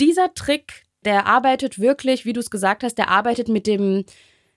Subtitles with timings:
[0.00, 4.04] Dieser Trick, der arbeitet wirklich, wie du es gesagt hast, der arbeitet mit dem,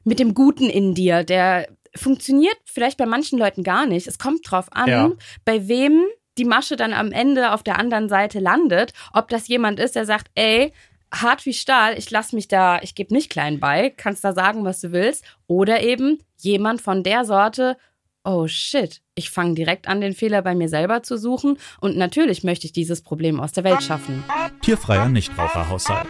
[0.04, 1.24] mit dem Guten in dir.
[1.24, 4.08] Der funktioniert vielleicht bei manchen Leuten gar nicht.
[4.08, 5.12] Es kommt drauf an, Ja.
[5.46, 6.04] bei wem
[6.38, 8.94] die Masche dann am Ende auf der anderen Seite landet.
[9.14, 10.74] Ob das jemand ist, der sagt, ey,
[11.14, 14.64] hart wie Stahl, ich lass mich da, ich gebe nicht klein bei, kannst da sagen,
[14.64, 15.26] was du willst.
[15.48, 17.78] Oder eben jemand von der Sorte,
[18.30, 21.58] oh shit, ich fange direkt an, den Fehler bei mir selber zu suchen.
[21.82, 24.24] Und natürlich möchte ich dieses Problem aus der Welt schaffen.
[24.62, 26.08] Tierfreier Nichtraucherhaushalt.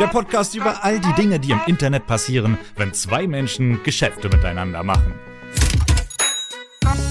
[0.00, 4.82] Der Podcast über all die Dinge, die im Internet passieren, wenn zwei Menschen Geschäfte miteinander
[4.82, 5.14] machen.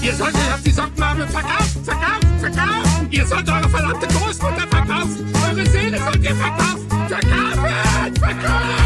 [0.02, 3.08] Ihr sollt euch auf die Sockenmarmel verkaufen, verkaufen, verkaufen.
[3.10, 5.32] Ihr sollt eure verdammte Großmutter verkaufen.
[5.48, 6.88] Eure Seele sollt ihr verkaufen.
[7.08, 8.83] Verkaufen, verkaufen.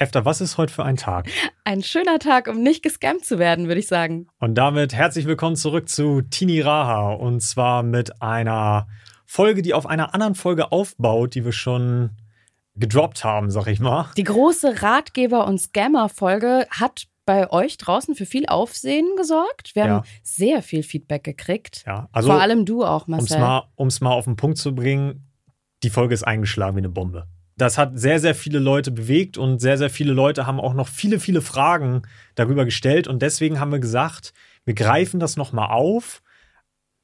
[0.00, 1.26] Efter, was ist heute für ein Tag?
[1.64, 4.28] Ein schöner Tag, um nicht gescammt zu werden, würde ich sagen.
[4.38, 7.14] Und damit herzlich willkommen zurück zu Tini Raha.
[7.14, 8.86] Und zwar mit einer
[9.26, 12.10] Folge, die auf einer anderen Folge aufbaut, die wir schon
[12.76, 14.08] gedroppt haben, sag ich mal.
[14.16, 19.74] Die große Ratgeber- und Scammer-Folge hat bei euch draußen für viel Aufsehen gesorgt.
[19.74, 19.88] Wir Ja.
[19.96, 21.82] haben sehr viel Feedback gekriegt.
[21.88, 23.40] Ja, also, Vor allem du auch, um es Marcel.
[23.40, 25.26] mal, um's mal auf den Punkt zu bringen,
[25.82, 27.26] die Folge ist eingeschlagen wie eine Bombe.
[27.58, 30.86] Das hat sehr, sehr viele Leute bewegt und sehr, sehr viele Leute haben auch noch
[30.86, 32.02] viele, viele Fragen
[32.36, 33.08] darüber gestellt.
[33.08, 34.32] Und deswegen haben wir gesagt,
[34.64, 36.22] wir greifen das nochmal auf,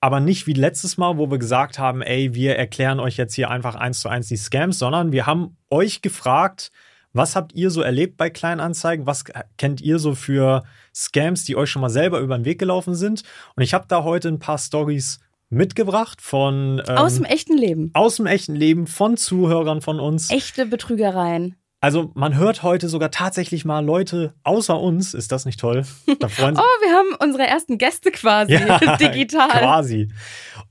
[0.00, 3.50] aber nicht wie letztes Mal, wo wir gesagt haben, ey, wir erklären euch jetzt hier
[3.50, 6.70] einfach eins zu eins die Scams, sondern wir haben euch gefragt,
[7.12, 9.06] was habt ihr so erlebt bei Kleinanzeigen?
[9.06, 9.24] Was
[9.56, 10.62] kennt ihr so für
[10.94, 13.24] Scams, die euch schon mal selber über den Weg gelaufen sind?
[13.56, 15.20] Und ich habe da heute ein paar Stories
[15.54, 17.90] mitgebracht von ähm, Aus dem echten Leben.
[17.94, 20.30] aus dem echten Leben von Zuhörern von uns.
[20.30, 21.56] Echte Betrügereien.
[21.80, 25.12] Also man hört heute sogar tatsächlich mal Leute außer uns.
[25.12, 25.84] Ist das nicht toll?
[26.18, 28.56] Da freuen Oh, wir haben unsere ersten Gäste quasi
[29.00, 29.50] digital.
[29.50, 30.08] Quasi.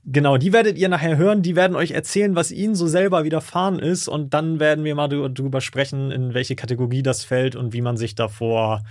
[0.04, 1.42] Genau, die werdet ihr nachher hören.
[1.42, 4.08] Die werden euch erzählen, was ihnen so selber widerfahren ist.
[4.08, 7.96] Und dann werden wir mal drüber sprechen, in welche Kategorie das fällt und wie man
[7.96, 8.82] sich davor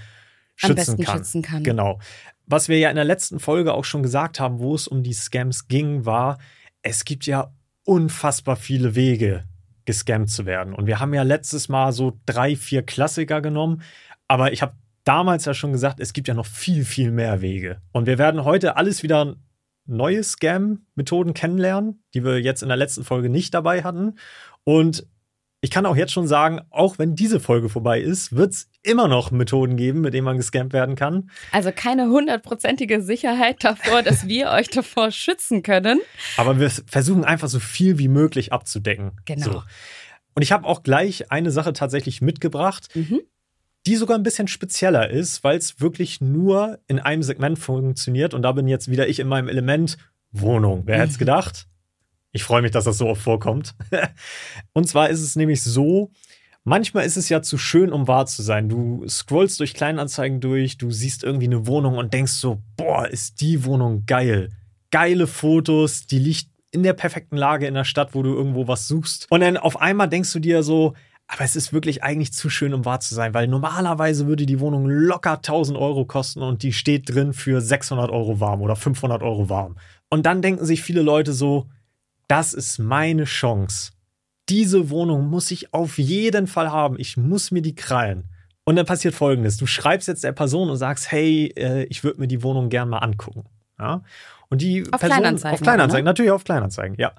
[0.56, 1.18] schützen Am besten kann.
[1.18, 1.64] schützen kann.
[1.64, 2.00] Genau.
[2.46, 5.14] Was wir ja in der letzten Folge auch schon gesagt haben, wo es um die
[5.14, 6.38] Scams ging, war,
[6.82, 7.54] es gibt ja
[7.86, 9.44] unfassbar viele Wege,
[9.86, 10.74] gescammt zu werden.
[10.74, 13.82] Und wir haben ja letztes Mal so drei, vier Klassiker genommen.
[14.28, 17.82] Aber ich habe damals ja schon gesagt, es gibt ja noch viel, viel mehr Wege.
[17.92, 19.36] Und wir werden heute alles wieder
[19.86, 24.18] neue Scam-Methoden kennenlernen, die wir jetzt in der letzten Folge nicht dabei hatten.
[24.64, 25.06] Und
[25.64, 29.08] ich kann auch jetzt schon sagen, auch wenn diese Folge vorbei ist, wird es immer
[29.08, 31.30] noch Methoden geben, mit denen man gescampt werden kann.
[31.54, 36.02] Also keine hundertprozentige Sicherheit davor, dass wir euch davor schützen können.
[36.36, 39.12] Aber wir versuchen einfach so viel wie möglich abzudecken.
[39.24, 39.46] Genau.
[39.46, 39.64] So.
[40.36, 43.22] Und ich habe auch gleich eine Sache tatsächlich mitgebracht, Mhm.
[43.88, 48.34] die sogar ein bisschen spezieller ist, weil es wirklich nur in einem Segment funktioniert.
[48.34, 49.98] Und da bin jetzt wieder ich in meinem Element
[50.32, 50.84] Wohnung.
[50.88, 51.68] Wer hätte es gedacht?
[52.34, 53.76] Ich freue mich, dass das so oft vorkommt.
[54.74, 56.12] Und zwar ist es nämlich so,
[56.64, 58.70] manchmal ist es ja zu schön, um wahr zu sein.
[58.70, 63.40] Du scrollst durch Kleinanzeigen durch, du siehst irgendwie eine Wohnung und denkst so, boah, ist
[63.40, 64.50] die Wohnung geil.
[64.90, 68.88] Geile Fotos, die liegt in der perfekten Lage in der Stadt, wo du irgendwo was
[68.88, 69.28] suchst.
[69.30, 70.96] Und dann auf einmal denkst du dir so,
[71.28, 74.60] aber es ist wirklich eigentlich zu schön, um wahr zu sein, weil normalerweise würde die
[74.60, 79.22] Wohnung locker 1000 Euro kosten und die steht drin für 600 Euro warm oder 500
[79.22, 79.78] Euro warm.
[80.10, 81.70] Und dann denken sich viele Leute so,
[82.28, 83.92] das ist meine Chance.
[84.50, 87.00] Diese Wohnung muss ich auf jeden Fall haben.
[87.00, 88.26] Ich muss mir die krallen.
[88.66, 92.20] Und dann passiert folgendes: Du schreibst jetzt der Person und sagst, hey, äh, ich würde
[92.20, 93.46] mir die Wohnung gern mal angucken.
[93.80, 94.04] Ja?
[94.50, 96.10] Und die Auf Person, Kleinanzeigen Auf Kleinanzeigen, aber, ne?
[96.10, 97.14] natürlich auf Kleinanzeigen, ja.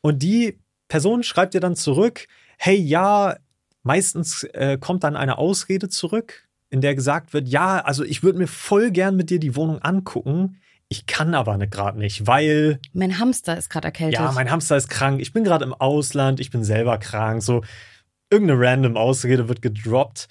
[0.00, 0.58] Und die
[0.88, 2.26] Person schreibt dir dann zurück,
[2.58, 3.36] hey, ja,
[3.82, 8.38] meistens äh, kommt dann eine Ausrede zurück, in der gesagt wird, ja, also ich würde
[8.38, 10.60] mir voll gern mit dir die Wohnung angucken.
[10.92, 14.18] Ich kann aber ne, gerade nicht, weil Mein Hamster ist gerade erkältet.
[14.18, 17.62] ja, mein Hamster ist krank, ich bin gerade im Ausland, ich bin selber krank, so
[18.28, 20.28] irgendeine random Ausrede wird gedroppt.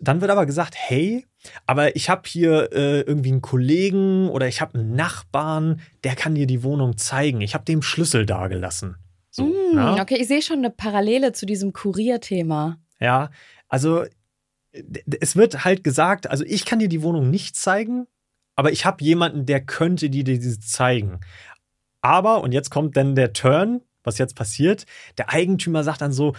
[0.00, 1.24] Dann wird aber gesagt, hey,
[1.66, 6.34] aber ich habe hier äh, irgendwie einen Kollegen oder ich habe einen Nachbarn, der kann
[6.34, 7.40] dir die Wohnung zeigen.
[7.40, 8.96] Ich habe dem Schlüssel dagelassen.
[9.30, 10.02] So, Mm, ja?
[10.02, 12.78] Okay, ich sehe schon eine Parallele zu diesem Kurierthema.
[12.98, 13.30] Ja,
[13.68, 14.04] also
[15.20, 18.06] es wird halt gesagt, also ich kann dir die Wohnung nicht zeigen,
[18.56, 21.20] aber ich habe jemanden, der könnte dir diese zeigen.
[22.00, 24.86] Aber, und jetzt kommt dann der Turn, was jetzt passiert,
[25.18, 26.34] der Eigentümer sagt dann so,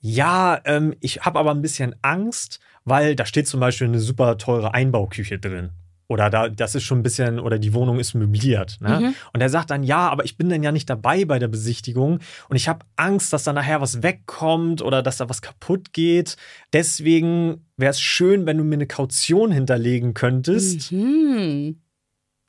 [0.00, 4.38] ja, ähm, ich habe aber ein bisschen Angst, weil da steht zum Beispiel eine super
[4.38, 5.70] teure Einbauküche drin.
[6.10, 8.78] Oder da, das ist schon ein bisschen, oder die Wohnung ist möbliert.
[8.80, 8.98] Ne?
[9.00, 9.14] Mhm.
[9.32, 12.18] Und er sagt dann, ja, aber ich bin dann ja nicht dabei bei der Besichtigung
[12.48, 16.36] und ich habe Angst, dass da nachher was wegkommt oder dass da was kaputt geht.
[16.72, 21.76] Deswegen wäre es schön, wenn du mir eine Kaution hinterlegen könntest, Mhm.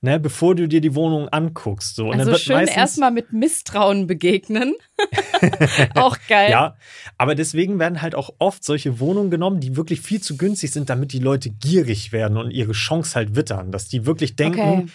[0.01, 1.95] Ne, bevor du dir die Wohnung anguckst.
[1.95, 2.09] So.
[2.09, 4.73] Und Also schön erstmal mit Misstrauen begegnen.
[5.95, 6.51] auch geil.
[6.51, 6.75] Ja,
[7.17, 10.89] aber deswegen werden halt auch oft solche Wohnungen genommen, die wirklich viel zu günstig sind,
[10.89, 13.71] damit die Leute gierig werden und ihre Chance halt wittern.
[13.71, 14.85] Dass die wirklich denken, Okay.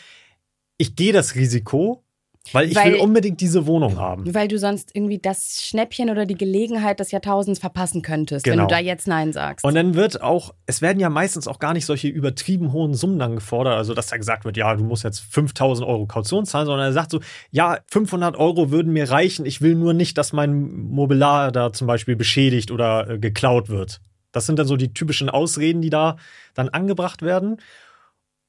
[0.79, 2.05] ich gehe das Risiko,
[2.52, 4.32] weil ich Weil- will unbedingt diese Wohnung haben.
[4.34, 8.66] Weil du sonst irgendwie das Schnäppchen oder die Gelegenheit des Jahrtausends verpassen könntest, wenn Genau.
[8.66, 9.64] du da jetzt Nein sagst.
[9.64, 13.19] Und dann wird auch, es werden ja meistens auch gar nicht solche übertrieben hohen Summen
[13.19, 16.66] dann gefordert, also dass da gesagt wird, ja, du musst jetzt 5000 Euro Kaution zahlen,
[16.66, 17.20] sondern er sagt so,
[17.50, 20.54] ja, 500 Euro würden mir reichen, ich will nur nicht, dass mein
[20.88, 24.00] Mobiliar da zum Beispiel beschädigt oder äh, geklaut wird.
[24.32, 26.16] Das sind dann so die typischen Ausreden, die da
[26.54, 27.56] dann angebracht werden.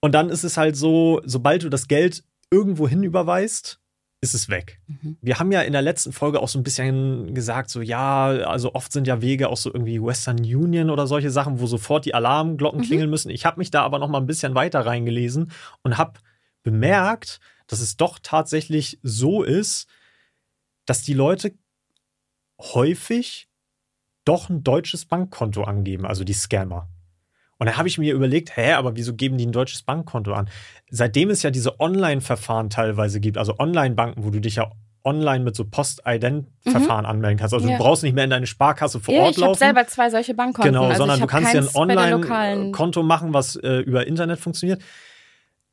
[0.01, 3.79] Und dann ist es halt so, sobald du das Geld irgendwo hin überweist,
[4.19, 4.79] ist es weg.
[5.21, 8.73] Wir haben ja in der letzten Folge auch so ein bisschen gesagt, so ja, also
[8.73, 12.15] oft sind ja Wege auch so irgendwie Western Union oder solche Sachen, wo sofort die
[12.15, 13.29] Alarmglocken klingeln müssen.
[13.29, 15.51] Ich habe mich da aber noch mal ein bisschen weiter reingelesen
[15.83, 16.19] und habe
[16.63, 19.87] bemerkt, dass es doch tatsächlich so ist,
[20.85, 21.53] dass die Leute
[22.59, 23.47] häufig
[24.25, 26.89] doch ein deutsches Bankkonto angeben, also die Scammer.
[27.59, 30.47] Und da habe ich mir überlegt, hä, aber wieso geben die ein deutsches Bankkonto an?
[30.89, 34.69] Seitdem es ja diese Online-Verfahren teilweise gibt, also Online-Banken, wo du dich ja
[35.03, 37.53] online mit so Post-Ident-Verfahren anmelden kannst.
[37.53, 37.71] Also Mhm.
[37.71, 37.77] Ja.
[37.77, 39.59] du brauchst nicht mehr in deine Sparkasse vor ja, Ort ich habe laufen.
[39.59, 40.73] selber zwei solche Bankkonten.
[40.73, 44.81] Genau, also sondern ich du kannst dir ein Online-Konto machen, was äh, über Internet funktioniert.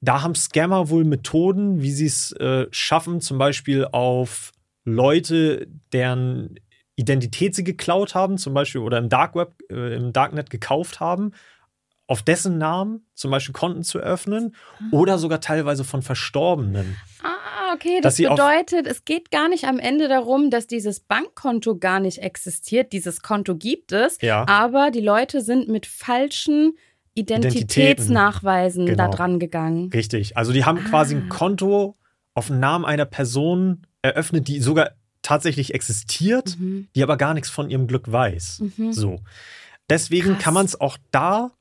[0.01, 4.53] Da haben Scammer wohl Methoden, wie sie es äh, schaffen, zum Beispiel auf
[4.85, 6.55] Leute, deren
[6.97, 11.33] Identität sie geklaut haben, zum Beispiel oder im Dark Web, äh, im Darknet gekauft haben,
[12.07, 14.55] auf dessen Namen zum Beispiel Konten zu öffnen
[14.93, 16.97] oder sogar teilweise von Verstorbenen.
[17.23, 22.01] Ah, okay, das bedeutet, es geht gar nicht am Ende darum, dass dieses Bankkonto gar
[22.01, 22.93] nicht existiert.
[22.93, 24.47] Dieses Konto gibt es, Ja.
[24.47, 26.75] aber die Leute sind mit falschen
[27.15, 29.11] Identitätsnachweisen da Genau.
[29.11, 29.91] dran gegangen.
[29.93, 30.37] Richtig.
[30.37, 31.97] Also die haben quasi ein Konto
[32.35, 34.91] auf den Namen einer Person eröffnet, die sogar
[35.23, 36.89] tatsächlich existiert, Mhm.
[36.95, 38.63] die aber gar nichts von ihrem Glück weiß.
[38.91, 39.21] So.
[39.89, 40.43] Deswegen Krass.
[40.43, 41.53] kann man es auch da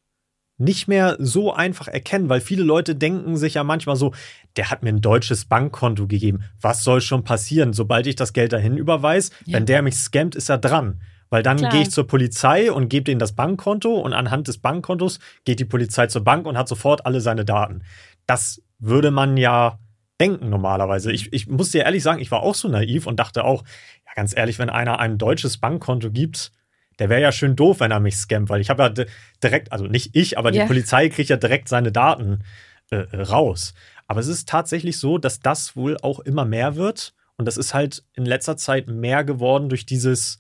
[0.64, 4.14] nicht mehr so einfach erkennen, weil viele Leute denken sich ja manchmal so,
[4.56, 6.44] der hat mir ein deutsches Bankkonto gegeben.
[6.62, 9.32] Was soll schon passieren, sobald ich das Geld dahin überweise?
[9.46, 11.02] Wenn der mich scammt, ist er dran.
[11.30, 11.72] Weil dann Klar.
[11.72, 15.66] gehe ich zur Polizei und gebe denen das Bankkonto und anhand des Bankkontos geht die
[15.66, 17.82] Polizei zur Bank und hat sofort alle seine Daten.
[18.28, 19.80] Das würde man ja
[20.20, 21.12] denken normalerweise.
[21.12, 23.64] Ich, ich muss dir ehrlich sagen, ich war auch so naiv und dachte auch,
[24.06, 26.52] ja ganz ehrlich, wenn einer ein deutsches Bankkonto gibt,
[27.00, 29.06] der wäre ja schön doof, wenn er mich scammt, weil ich habe ja di-
[29.42, 30.60] direkt, also nicht ich, aber die.
[30.68, 32.44] Polizei kriegt ja direkt seine Daten
[32.92, 33.74] äh, äh, raus.
[34.08, 37.74] Aber es ist tatsächlich so, dass das wohl auch immer mehr wird und das ist
[37.74, 40.40] halt in letzter Zeit mehr geworden durch dieses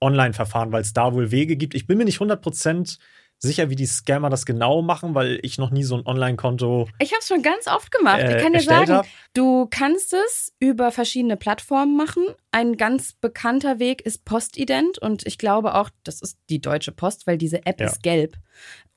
[0.00, 1.74] Online-Verfahren, weil es da wohl Wege gibt.
[1.74, 2.98] Ich bin mir nicht 100%
[3.38, 7.10] sicher, wie die Scammer das genau machen, weil ich noch nie so ein Online-Konto Ich
[7.12, 8.20] habe es schon ganz oft gemacht.
[8.20, 9.06] Äh, ich kann dir sagen, hab.
[9.34, 12.24] du kannst es über verschiedene Plattformen machen.
[12.52, 17.26] Ein ganz bekannter Weg ist Postident und ich glaube auch, das ist die Deutsche Post,
[17.26, 17.86] weil diese App Ja.
[17.86, 18.36] ist gelb.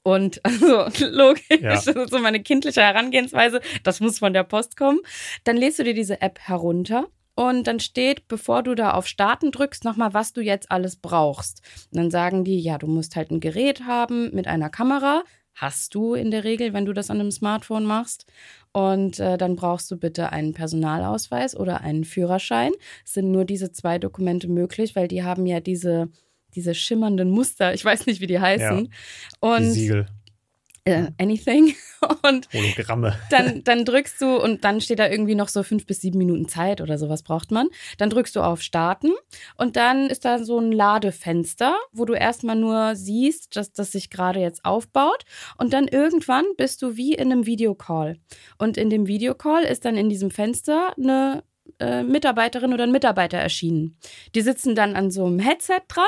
[0.03, 1.71] Und also logisch, Ja.
[1.73, 4.99] das ist so meine kindliche Herangehensweise, das muss von der Post kommen.
[5.43, 9.51] Dann lädst du dir diese App herunter und dann steht, bevor du da auf Starten
[9.51, 11.61] drückst, nochmal, was du jetzt alles brauchst.
[11.91, 15.21] Und dann sagen die, ja, du musst halt ein Gerät haben mit einer Kamera.
[15.53, 18.25] Hast du in der Regel, wenn du das an einem Smartphone machst.
[18.71, 22.71] Und äh, dann brauchst du bitte einen Personalausweis oder einen Führerschein.
[23.05, 26.09] Es sind nur diese zwei Dokumente möglich, weil die haben ja diese,
[26.55, 27.71] diese schimmernden Muster.
[27.75, 28.85] Ich weiß nicht, wie die heißen.
[28.85, 28.89] die
[29.41, 30.07] Und Siegel,
[30.87, 31.75] äh, anything.
[32.21, 33.17] Und Hologramme.
[33.31, 36.47] dann, dann drückst du und dann steht da irgendwie noch so fünf bis sieben Minuten
[36.47, 37.69] Zeit oder sowas braucht man.
[37.97, 39.13] Dann drückst du auf Starten
[39.57, 44.11] und dann ist da so ein Ladefenster, wo du erstmal nur siehst, dass das sich
[44.11, 45.23] gerade jetzt aufbaut.
[45.57, 48.19] Und dann irgendwann bist du wie in einem Videocall.
[48.59, 51.43] Und in dem Videocall ist dann in diesem Fenster eine
[51.79, 53.97] äh, Mitarbeiterin oder ein Mitarbeiter erschienen.
[54.35, 56.05] Die sitzen dann an so einem Headset dran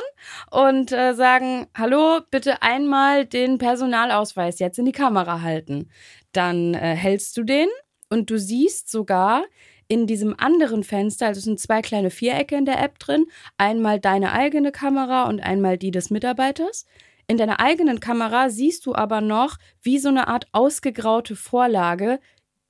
[0.51, 5.89] und äh, sagen, hallo, bitte einmal den Personalausweis jetzt in die Kamera halten.
[6.31, 7.67] Dann äh, hältst du den
[8.09, 9.43] und du siehst sogar
[9.87, 13.25] in diesem anderen Fenster, also es sind zwei kleine Vierecke in der App drin,
[13.57, 16.85] einmal deine eigene Kamera und einmal die des Mitarbeiters.
[17.27, 22.19] In deiner eigenen Kamera siehst du aber noch wie so eine Art ausgegraute Vorlage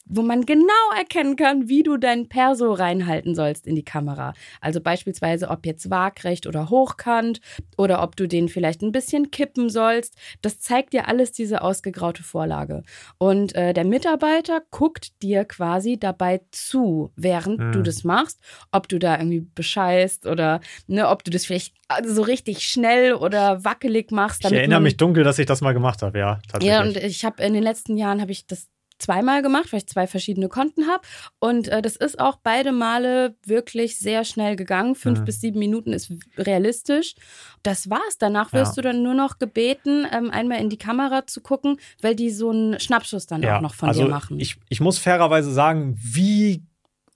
[0.10, 4.34] wo man genau erkennen kann, wie du dein Perso reinhalten sollst in die Kamera.
[4.60, 7.40] Also beispielsweise, ob jetzt waagrecht oder hochkant
[7.78, 10.18] oder ob du den vielleicht ein bisschen kippen sollst.
[10.42, 12.84] Das zeigt dir alles diese ausgegraute Vorlage.
[13.20, 17.72] Und äh, der Mitarbeiter guckt dir quasi dabei zu, während Hm.
[17.72, 18.40] du das machst,
[18.72, 21.76] ob du da irgendwie bescheißt oder ne, ob du das vielleicht
[22.06, 24.44] so richtig schnell oder wackelig machst.
[24.46, 26.40] Ich erinnere mich dunkel, dass ich das mal gemacht habe, ja.
[26.62, 28.68] Ja, und ich habe in den letzten Jahren habe ich das
[29.00, 31.02] zweimal gemacht, weil ich zwei verschiedene Konten habe.
[31.40, 34.96] Und äh, das ist auch beide Male wirklich sehr schnell gegangen.
[34.96, 35.26] Fünf Mhm.
[35.26, 37.16] bis sieben Minuten ist realistisch.
[37.64, 38.18] Das war's.
[38.20, 38.82] Danach wirst Ja.
[38.84, 42.50] du dann nur noch gebeten, ähm, einmal in die Kamera zu gucken, weil die so
[42.52, 44.40] einen Schnappschuss dann auch noch von also dir machen.
[44.40, 46.64] Ich, ich muss fairerweise sagen, wie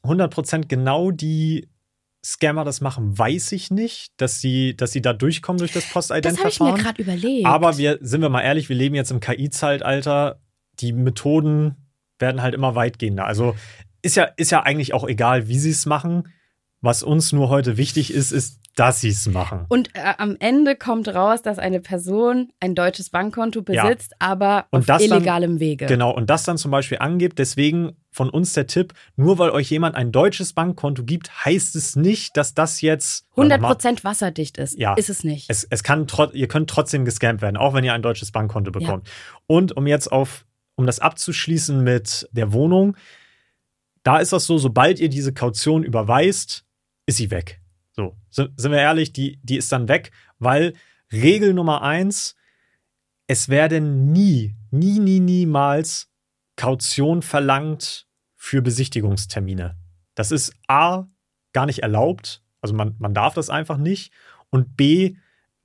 [0.03, 1.69] 100% genau die
[2.25, 5.93] Scammer das machen, weiß ich nicht, dass sie, dass sie da durchkommen durch das das
[5.93, 6.75] habe ich mir Post-Ident-Verfahren.
[6.81, 7.45] gerade überlegt.
[7.45, 10.39] Aber wir, sind wir mal ehrlich, wir leben jetzt im KI-Zeitalter.
[10.79, 11.75] Die Methoden
[12.19, 13.25] werden halt immer weitgehender.
[13.25, 13.55] Also
[14.01, 16.27] ist ja, ist ja eigentlich auch egal, wie sie es machen.
[16.81, 19.65] Was uns nur heute wichtig ist, ist, dass sie es machen.
[19.69, 23.83] und äh, am Ende kommt raus, dass eine Person ein deutsches Bankkonto Ja.
[23.85, 25.85] besitzt, aber Und auf das dann- illegalem Wege.
[25.85, 27.37] Genau, und das dann zum Beispiel angibt.
[27.39, 31.95] Deswegen von uns der Tipp, nur weil euch jemand ein deutsches Bankkonto gibt, heißt es
[31.95, 34.77] nicht, dass das jetzt 100% wasserdicht ist.
[34.77, 34.95] Ja.
[34.95, 35.49] Ist es nicht.
[35.49, 39.07] Es, es kann ihr könnt trotzdem gescampt werden, auch wenn ihr ein deutsches Bankkonto bekommt.
[39.47, 42.97] Und um jetzt auf, um das abzuschließen mit der Wohnung,
[44.03, 46.65] da ist das so, sobald ihr diese Kaution überweist,
[47.05, 47.61] ist sie weg.
[47.93, 50.73] So, sind, wir ehrlich, die, die ist dann weg, weil
[51.11, 52.35] Regel Nummer eins,
[53.27, 56.09] es werden nie, nie, nie, niemals
[56.55, 59.77] Kaution verlangt für Besichtigungstermine.
[60.15, 61.07] Das ist A,
[61.53, 64.11] gar nicht erlaubt, also man, man darf das einfach nicht.
[64.49, 65.15] Und B,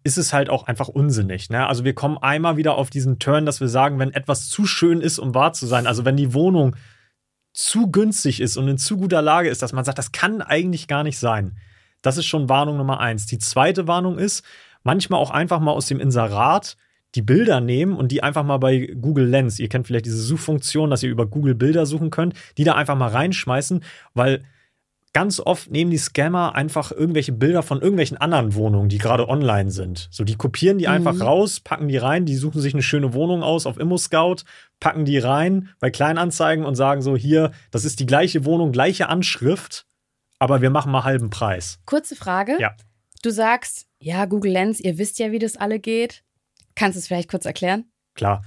[0.04, 1.50] ist es halt auch einfach unsinnig.
[1.50, 1.66] Ne?
[1.66, 5.00] Also wir kommen einmal wieder auf diesen Turn, dass wir sagen, wenn etwas zu schön
[5.00, 6.76] ist, um wahr zu sein, also wenn die Wohnung
[7.52, 10.86] zu günstig ist und in zu guter Lage ist, dass man sagt, das kann eigentlich
[10.86, 11.58] gar nicht sein.
[12.02, 13.26] Das ist schon Warnung Nummer eins.
[13.26, 14.44] Die zweite Warnung ist,
[14.84, 16.76] manchmal auch einfach mal aus dem Inserat
[17.14, 20.90] die Bilder nehmen und die einfach mal bei Google Lens, ihr kennt vielleicht diese Suchfunktion,
[20.90, 23.82] dass ihr über Google Bilder suchen könnt, die da einfach mal reinschmeißen,
[24.14, 24.44] weil
[25.18, 29.72] ganz oft nehmen die Scammer einfach irgendwelche Bilder von irgendwelchen anderen Wohnungen, die gerade online
[29.72, 30.06] sind.
[30.12, 33.42] So, die kopieren die einfach raus, packen die rein, die suchen sich eine schöne Wohnung
[33.42, 34.44] aus auf ImmoScout,
[34.78, 39.08] packen die rein bei Kleinanzeigen und sagen so, hier, das ist die gleiche Wohnung, gleiche
[39.08, 39.86] Anschrift,
[40.38, 41.80] aber wir machen mal halben Preis.
[41.84, 42.56] Kurze Frage.
[42.60, 42.76] Ja.
[43.24, 46.22] Du sagst, ja, Google Lens, ihr wisst ja, wie das alle geht.
[46.76, 47.86] Kannst du es vielleicht kurz erklären?
[48.14, 48.44] Klar.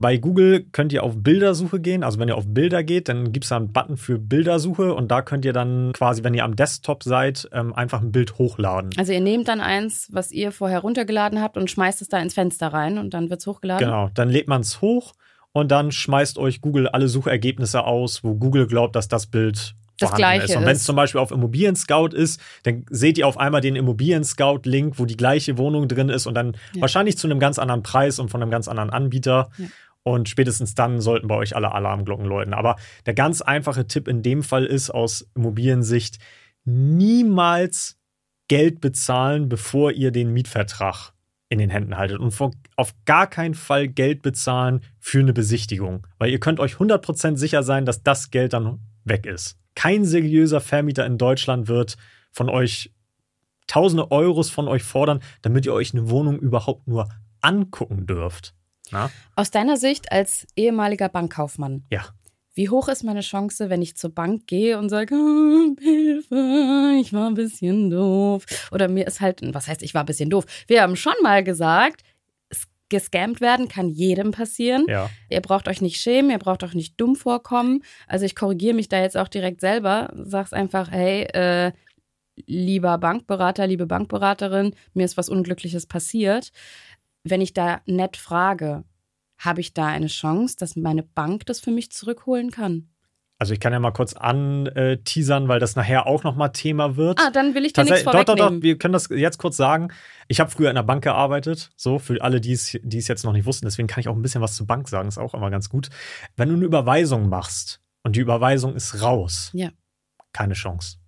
[0.00, 2.02] Bei Google könnt ihr auf Bildersuche gehen.
[2.02, 5.08] Also wenn ihr auf Bilder geht, dann gibt es da einen Button für Bildersuche und
[5.10, 8.90] da könnt ihr dann quasi, wenn ihr am Desktop seid, ähm, einfach ein Bild hochladen.
[8.98, 12.34] Also ihr nehmt dann eins, was ihr vorher runtergeladen habt und schmeißt es da ins
[12.34, 13.86] Fenster rein und dann wird es hochgeladen.
[13.86, 15.12] Genau, dann lädt man es hoch
[15.52, 20.12] und dann schmeißt euch Google alle Suchergebnisse aus, wo Google glaubt, dass das Bild Das
[20.14, 20.56] Gleiche ist.
[20.56, 23.76] Und wenn es zum Beispiel auf Immobilien Scout ist, dann seht ihr auf einmal den
[23.76, 26.82] Immobilien Scout Link, wo die gleiche Wohnung drin ist und dann Ja.
[26.82, 29.50] wahrscheinlich zu einem ganz anderen Preis und von einem ganz anderen Anbieter.
[29.56, 29.66] Ja.
[30.02, 32.52] Und spätestens dann sollten bei euch alle Alarmglocken läuten.
[32.52, 36.18] Aber der ganz einfache Tipp in dem Fall ist aus Immobiliensicht,
[36.64, 37.96] niemals
[38.48, 41.12] Geld bezahlen, bevor ihr den Mietvertrag
[41.48, 42.18] in den Händen haltet.
[42.18, 46.06] Und vor, auf gar keinen Fall Geld bezahlen für eine Besichtigung.
[46.18, 49.56] Weil ihr könnt euch 100% sicher sein, dass das Geld dann weg ist.
[49.74, 51.96] Kein seriöser Vermieter in Deutschland wird
[52.32, 52.92] von euch
[53.66, 57.08] tausende Euros von euch fordern, damit ihr euch eine Wohnung überhaupt nur
[57.40, 58.54] angucken dürft.
[58.90, 59.10] Na?
[59.36, 62.04] Aus deiner Sicht als ehemaliger Bankkaufmann, Ja.
[62.54, 67.12] wie hoch ist meine Chance, wenn ich zur Bank gehe und sage, "Ah, Hilfe, ich
[67.12, 68.44] war ein bisschen doof.
[68.70, 70.44] Oder mir ist halt, was heißt, ich war ein bisschen doof?
[70.68, 72.02] Wir haben schon mal gesagt,
[72.94, 74.86] gescammt werden kann jedem passieren.
[74.88, 75.10] Ja.
[75.28, 77.82] Ihr braucht euch nicht schämen, ihr braucht euch nicht dumm vorkommen.
[78.06, 80.12] Also ich korrigiere mich da jetzt auch direkt selber.
[80.14, 81.72] Sag's einfach, hey, äh,
[82.46, 86.52] lieber Bankberater, liebe Bankberaterin, mir ist was Unglückliches passiert.
[87.24, 88.84] Wenn ich da nett frage,
[89.38, 92.93] habe ich da eine Chance, dass meine Bank das für mich zurückholen kann?
[93.38, 97.18] Also ich kann ja mal kurz anteasern, weil das nachher auch nochmal Thema wird.
[97.20, 98.60] Ah, dann will ich dir nichts Tatsächlich, doch, doch, vorwegnehmen.
[98.60, 99.88] doch, wir können das jetzt kurz sagen.
[100.28, 103.24] Ich habe früher in der Bank gearbeitet, so für alle, die es die es jetzt
[103.24, 103.66] noch nicht wussten.
[103.66, 105.90] Deswegen kann ich auch ein bisschen was zur Bank sagen, ist auch immer ganz gut.
[106.36, 109.70] Wenn du eine Überweisung machst und die Überweisung ist raus, Ja.
[110.32, 110.98] keine Chance.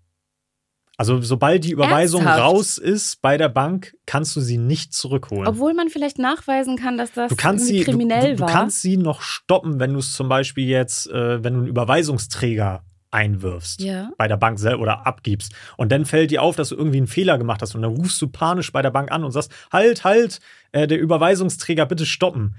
[0.99, 2.43] Also sobald die Überweisung Ernsthaft?
[2.43, 5.47] raus ist bei der Bank, kannst du sie nicht zurückholen.
[5.47, 8.49] Obwohl man vielleicht nachweisen kann, dass das du sie, du, kriminell du, du war.
[8.51, 12.83] kannst sie noch stoppen, wenn du es zum Beispiel jetzt, äh, wenn du einen Überweisungsträger
[13.11, 14.11] einwirfst Ja.
[14.19, 15.53] bei der Bank selber oder abgibst.
[15.77, 18.21] Und dann fällt dir auf, dass du irgendwie einen Fehler gemacht hast und dann rufst
[18.21, 20.41] du panisch bei der Bank an und sagst, halt, halt,
[20.73, 22.55] äh, der Überweisungsträger bitte stoppen.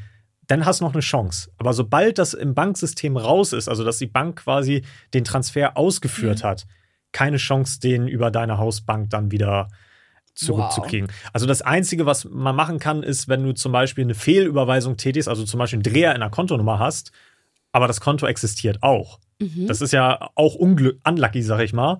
[0.49, 1.51] dann hast du noch eine Chance.
[1.57, 4.81] Aber sobald das im Banksystem raus ist, also dass die Bank quasi
[5.13, 6.47] den Transfer ausgeführt Mhm.
[6.47, 6.65] hat,
[7.11, 9.69] keine Chance, den über deine Hausbank dann wieder
[10.35, 11.09] zurückzukriegen.
[11.33, 15.27] Also das Einzige, was man machen kann, ist, wenn du zum Beispiel eine Fehlüberweisung tätigst,
[15.27, 17.11] also zum Beispiel einen Dreher in der Kontonummer hast,
[17.71, 19.19] aber das Konto existiert auch.
[19.39, 19.67] Mhm.
[19.67, 21.99] Das ist ja auch unglück, unlucky, sag ich mal.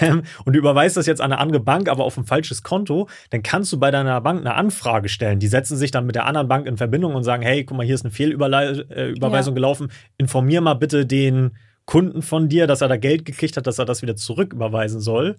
[0.00, 3.08] Ähm, Und du überweist das jetzt an eine andere Bank, aber auf ein falsches Konto,
[3.30, 5.40] dann kannst du bei deiner Bank eine Anfrage stellen.
[5.40, 7.84] Die setzen sich dann mit der anderen Bank in Verbindung und sagen, hey, guck mal,
[7.84, 9.50] hier ist eine Fehlüberweisung äh, Ja.
[9.50, 9.90] gelaufen.
[10.16, 11.56] Informier mal bitte den
[11.90, 15.36] Kunden von dir, dass er da Geld gekriegt hat, dass er das wieder zurücküberweisen soll.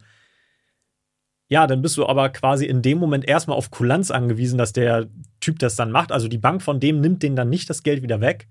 [1.48, 5.08] Ja, dann bist du aber quasi in dem Moment erstmal auf Kulanz angewiesen, dass der
[5.40, 6.12] Typ das dann macht.
[6.12, 8.50] Also die Bank von dem nimmt denen dann nicht das Geld wieder weg.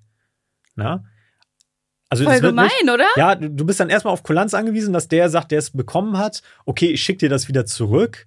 [0.76, 1.04] Na?
[2.08, 3.06] Also Voll gemein, nicht, oder?
[3.16, 6.16] ja, du du bist dann erstmal auf Kulanz angewiesen, dass der sagt, der es bekommen
[6.16, 8.24] hat, okay, ich schicke dir das wieder zurück.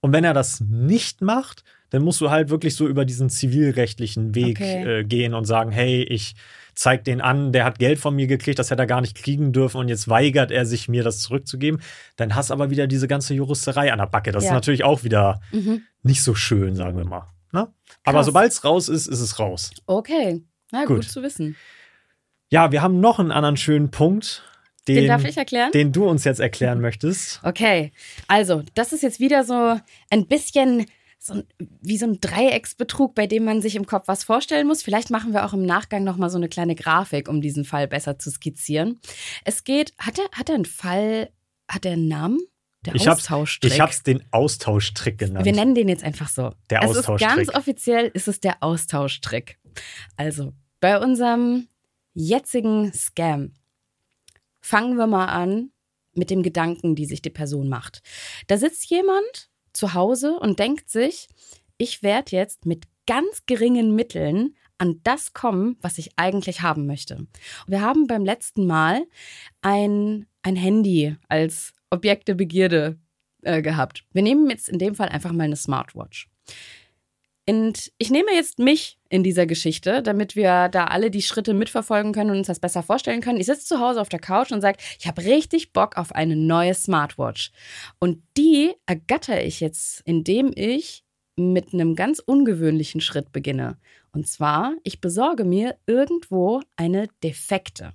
[0.00, 1.62] Und wenn er das nicht macht,
[1.92, 5.00] dann musst du halt wirklich so über diesen zivilrechtlichen Weg Okay.
[5.00, 6.34] äh, gehen und sagen, hey, ich
[6.74, 9.52] zeig den an, der hat Geld von mir gekriegt, das hätte er gar nicht kriegen
[9.52, 11.80] dürfen und jetzt weigert er sich, mir das zurückzugeben.
[12.16, 14.32] Dann hast aber wieder diese ganze Juristerei an der Backe.
[14.32, 14.54] Das ist Ja.
[14.54, 15.82] natürlich auch wieder Mhm.
[16.02, 17.28] nicht so schön, sagen wir mal.
[17.52, 17.68] Ne?
[18.04, 19.70] Aber sobald es raus ist, ist es raus.
[19.86, 20.42] Okay.
[20.70, 20.96] Na gut.
[21.02, 21.10] Gut.
[21.10, 21.56] zu wissen.
[22.48, 24.42] Ja, wir haben noch einen anderen schönen Punkt,
[24.88, 25.70] den, Den darf ich erklären?
[25.72, 27.40] den du uns jetzt erklären möchtest.
[27.44, 27.92] Okay,
[28.28, 29.78] also das ist jetzt wieder so
[30.10, 30.86] ein bisschen
[31.24, 31.44] so ein,
[31.80, 34.82] wie so ein Dreiecksbetrug, bei dem man sich im Kopf was vorstellen muss.
[34.82, 37.86] Vielleicht machen wir auch im Nachgang noch mal so eine kleine Grafik, um diesen Fall
[37.88, 39.00] besser zu skizzieren.
[39.44, 41.30] Es geht, hat er, hat er einen Fall,
[41.68, 42.40] hat er einen Namen?
[42.84, 43.72] Der Ich hab's, Austauschtrick.
[43.72, 45.44] ich hab's den Austauschtrick genannt.
[45.44, 46.52] Wir nennen den jetzt einfach so.
[46.68, 47.36] Der es ist Austauschtrick.
[47.36, 49.58] ganz offiziell ist es der Austauschtrick.
[50.16, 51.68] Also, bei unserem
[52.14, 53.54] jetzigen Scam
[54.60, 55.70] fangen wir mal an
[56.14, 58.02] mit dem Gedanken, die sich die Person macht.
[58.48, 61.28] Da sitzt jemand zu Hause und denkt sich,
[61.78, 67.26] ich werde jetzt mit ganz geringen Mitteln an das kommen, was ich eigentlich haben möchte.
[67.66, 69.04] Wir haben beim letzten Mal
[69.60, 72.98] ein, ein Handy als Objekt der Begierde
[73.42, 74.04] äh, gehabt.
[74.12, 76.28] Wir nehmen jetzt in dem Fall einfach mal eine Smartwatch.
[77.48, 82.12] Und ich nehme jetzt mich in dieser Geschichte, damit wir da alle die Schritte mitverfolgen
[82.12, 83.40] können und uns das besser vorstellen können.
[83.40, 86.36] Ich sitze zu Hause auf der Couch und sage, ich habe richtig Bock auf eine
[86.36, 87.50] neue Smartwatch.
[87.98, 91.04] Und die ergatter ich jetzt, indem ich
[91.36, 93.78] mit einem ganz ungewöhnlichen Schritt beginne.
[94.12, 97.92] Und zwar, ich besorge mir irgendwo eine defekte.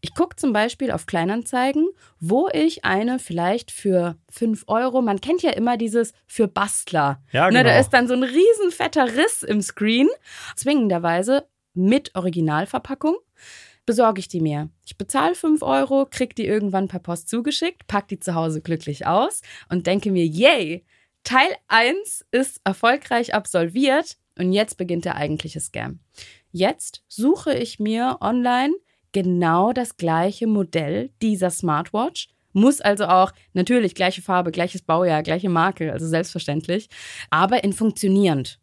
[0.00, 1.88] Ich gucke zum Beispiel auf Kleinanzeigen,
[2.20, 7.22] wo ich eine vielleicht für 5 Euro, man kennt ja immer dieses für Bastler.
[7.32, 7.80] Ja, Ne, da genau.
[7.80, 10.08] ist dann so ein riesen fetter Riss im Screen.
[10.56, 13.16] Zwingenderweise mit Originalverpackung
[13.84, 14.68] besorge ich die mir.
[14.84, 19.06] Ich bezahle 5 Euro, krieg die irgendwann per Post zugeschickt, pack die zu Hause glücklich
[19.06, 20.84] aus und denke mir, yay,
[21.22, 26.00] Teil 1 ist erfolgreich absolviert und jetzt beginnt der eigentliche Scam.
[26.50, 28.74] Jetzt suche ich mir online
[29.16, 32.28] genau das gleiche Modell dieser Smartwatch.
[32.52, 36.90] Muss also auch natürlich gleiche Farbe, gleiches Baujahr, gleiche Marke, also selbstverständlich,
[37.30, 38.58] aber in funktionierend.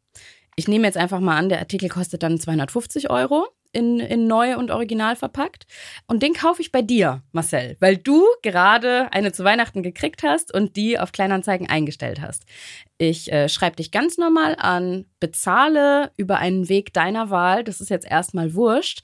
[0.55, 4.55] Ich nehme jetzt einfach mal an, der Artikel kostet dann 250 Euro in, in neu
[4.57, 5.65] und original verpackt.
[6.07, 10.53] Und den kaufe ich bei dir, Marcel, weil du gerade eine zu Weihnachten gekriegt hast
[10.53, 12.45] und die auf Kleinanzeigen eingestellt hast.
[12.97, 17.89] Ich äh, schreibe dich ganz normal an, bezahle über einen Weg deiner Wahl, das ist
[17.89, 19.01] jetzt erstmal wurscht,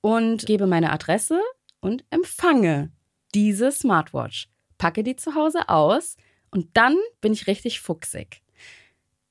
[0.00, 1.40] und gebe meine Adresse
[1.80, 2.90] und empfange
[3.34, 4.48] diese Smartwatch.
[4.78, 6.16] Packe die zu Hause aus
[6.50, 8.42] und dann bin ich richtig fuchsig.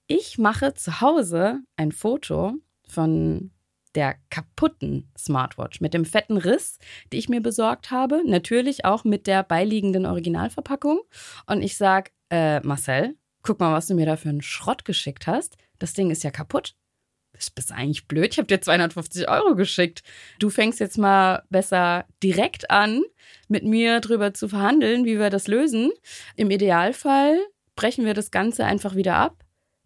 [0.07, 2.55] Ich mache zu Hause ein Foto
[2.87, 3.51] von
[3.95, 6.79] der kaputten Smartwatch mit dem fetten Riss,
[7.11, 8.21] die ich mir besorgt habe.
[8.25, 11.01] Natürlich auch mit der beiliegenden Originalverpackung.
[11.45, 15.27] Und ich sage, äh, Marcel, guck mal, was du mir da für einen Schrott geschickt
[15.27, 15.57] hast.
[15.79, 16.75] Das Ding ist ja kaputt.
[17.33, 18.33] Das bist eigentlich blöd.
[18.33, 20.03] Ich habe dir 250 Euro geschickt.
[20.39, 23.03] Du fängst jetzt mal besser direkt an,
[23.47, 25.91] mit mir drüber zu verhandeln, wie wir das lösen.
[26.35, 27.39] Im Idealfall
[27.75, 29.43] brechen wir das Ganze einfach wieder ab.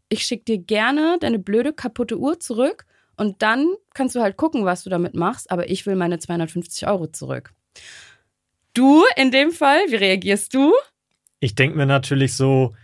[0.09, 2.85] Ich schicke dir gerne deine blöde kaputte Uhr zurück
[3.17, 6.87] und dann kannst du halt gucken, was du damit machst, aber ich will meine 250
[6.87, 7.53] Euro zurück.
[8.73, 10.73] Du in dem Fall, wie reagierst du?
[11.39, 12.75] Ich denke mir natürlich so,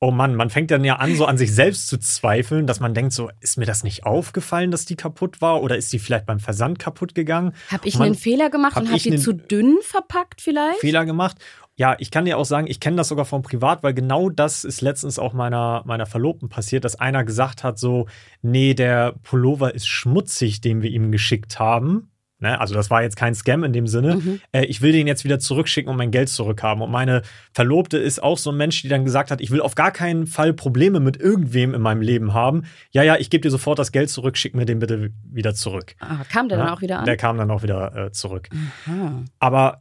[0.00, 2.92] oh Mann, man fängt dann ja an, so an sich selbst zu zweifeln, dass man
[2.94, 5.62] denkt, so, ist mir das nicht aufgefallen, dass die kaputt war?
[5.62, 7.52] Oder ist die vielleicht beim Versand kaputt gegangen?
[7.70, 10.80] Habe ich Man- einen Fehler gemacht hab und habe die zu dünn verpackt vielleicht?
[10.80, 11.38] Fehler gemacht?
[11.76, 14.64] Ja, ich kann dir auch sagen, ich kenne das sogar vom Privat, weil genau das
[14.64, 18.06] ist letztens auch meiner, meiner Verlobten passiert, dass einer gesagt hat, so,
[18.42, 22.10] nee, der Pullover ist schmutzig, den wir ihm geschickt haben.
[22.44, 22.60] Ne?
[22.60, 24.16] Also das war jetzt kein Scam in dem Sinne.
[24.16, 24.40] Mhm.
[24.52, 26.82] Äh, ich will den jetzt wieder zurückschicken und mein Geld zurückhaben.
[26.82, 29.74] Und meine Verlobte ist auch so ein Mensch, die dann gesagt hat, ich will auf
[29.74, 32.64] gar keinen Fall Probleme mit irgendwem in meinem Leben haben.
[32.90, 35.96] Ja, ja, ich gebe dir sofort das Geld zurück, schick mir den bitte wieder zurück.
[36.00, 37.04] Ah, kam der Ja, dann auch wieder an?
[37.06, 38.48] Der kam dann auch wieder äh, zurück.
[38.86, 39.22] Ah.
[39.38, 39.80] Aber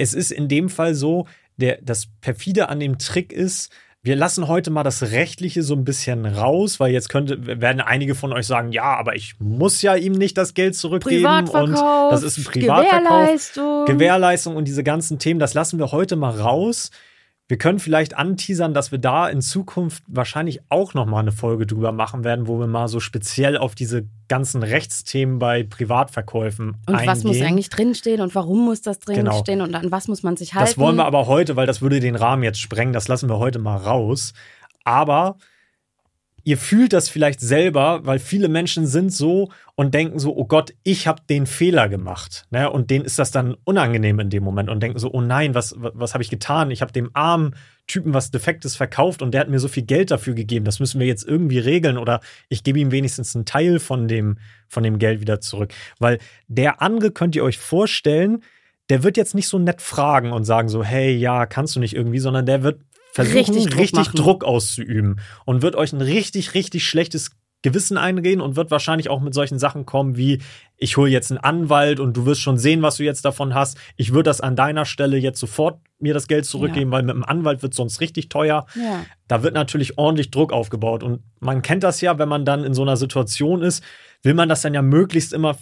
[0.00, 3.70] es ist in dem Fall so, der, das perfide an dem Trick ist,
[4.02, 8.14] wir lassen heute mal das Rechtliche so ein bisschen raus, weil jetzt könnte, werden einige
[8.14, 12.22] von euch sagen, ja, aber ich muss ja ihm nicht das Geld zurückgeben und das
[12.22, 13.02] ist ein Privatverkauf.
[13.02, 13.84] Gewährleistung.
[13.84, 16.90] Gewährleistung und diese ganzen Themen, das lassen wir heute mal raus.
[17.50, 21.66] Wir können vielleicht anteasern, dass wir da in Zukunft wahrscheinlich auch noch mal eine Folge
[21.66, 26.94] drüber machen werden, wo wir mal so speziell auf diese ganzen Rechtsthemen bei Privatverkäufen und
[26.94, 27.08] eingehen.
[27.08, 29.32] was muss eigentlich drinstehen und warum muss das Genau.
[29.32, 30.68] drinstehen und an was muss man sich halten?
[30.68, 32.92] Das wollen wir aber heute, weil das würde den Rahmen jetzt sprengen.
[32.92, 34.32] Das lassen wir heute mal raus.
[34.84, 35.36] Aber
[36.44, 40.74] ihr fühlt das vielleicht selber, weil viele Menschen sind so und denken so, oh Gott,
[40.82, 42.46] ich habe den Fehler gemacht.
[42.50, 42.70] Ne?
[42.70, 45.74] Und denen ist das dann unangenehm in dem Moment und denken so, oh nein, was,
[45.78, 46.70] was, habe ich getan?
[46.70, 47.54] Ich habe dem armen
[47.86, 50.64] Typen was Defektes verkauft und der hat mir so viel Geld dafür gegeben.
[50.64, 54.38] Das müssen wir jetzt irgendwie regeln oder ich gebe ihm wenigstens einen Teil von dem,
[54.68, 55.72] von dem Geld wieder zurück.
[55.98, 58.42] Weil der andere könnt ihr euch vorstellen,
[58.90, 61.94] der wird jetzt nicht so nett fragen und sagen so, hey, ja, kannst du nicht
[61.94, 62.80] irgendwie, sondern der wird
[63.12, 64.54] versuchen, Richtig richtig, Druck Druck, machen.
[64.54, 67.30] auszuüben und wird euch ein richtig, richtig schlechtes
[67.62, 70.40] Gewissen einreden und wird wahrscheinlich auch mit solchen Sachen kommen wie,
[70.78, 73.76] ich hole jetzt einen Anwalt und du wirst schon sehen, was du jetzt davon hast.
[73.96, 77.24] Ich würde das an deiner Stelle jetzt sofort mir das Geld zurückgeben, weil mit dem
[77.24, 78.64] Anwalt wird sonst richtig teuer.
[78.74, 79.04] Ja.
[79.28, 81.02] Da wird natürlich ordentlich Druck aufgebaut.
[81.02, 83.84] Und man kennt das ja, wenn man dann in so einer Situation ist,
[84.22, 85.58] will man das dann ja möglichst immer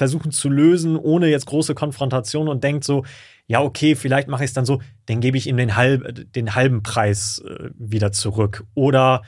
[0.00, 3.04] versuchen zu lösen, ohne jetzt große Konfrontation und denkt so,
[3.46, 6.54] ja, okay, vielleicht mache ich es dann so, dann gebe ich ihm den, halb, den
[6.54, 8.64] halben Preis äh, wieder zurück.
[8.74, 9.20] Oder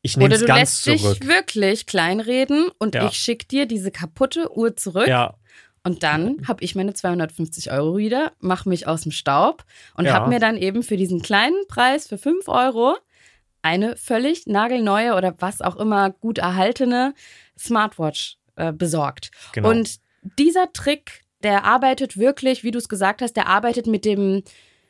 [0.00, 1.20] ich nehme Oder es du ganz lässt zurück.
[1.20, 3.06] dich wirklich kleinreden und Ja.
[3.06, 5.08] ich schick dir diese kaputte Uhr zurück.
[5.08, 5.34] Ja,
[5.82, 10.14] Und dann habe ich meine 250 Euro wieder, mache mich aus dem Staub und Ja.
[10.14, 12.96] habe mir dann eben für diesen kleinen Preis für 5 Euro
[13.60, 17.12] eine völlig nagelneue oder was auch immer gut erhaltene
[17.58, 19.30] Smartwatch äh, besorgt.
[19.52, 19.70] Genau.
[19.70, 19.96] Und
[20.38, 24.42] dieser Trick, der arbeitet wirklich, wie du es gesagt hast, der arbeitet mit dem,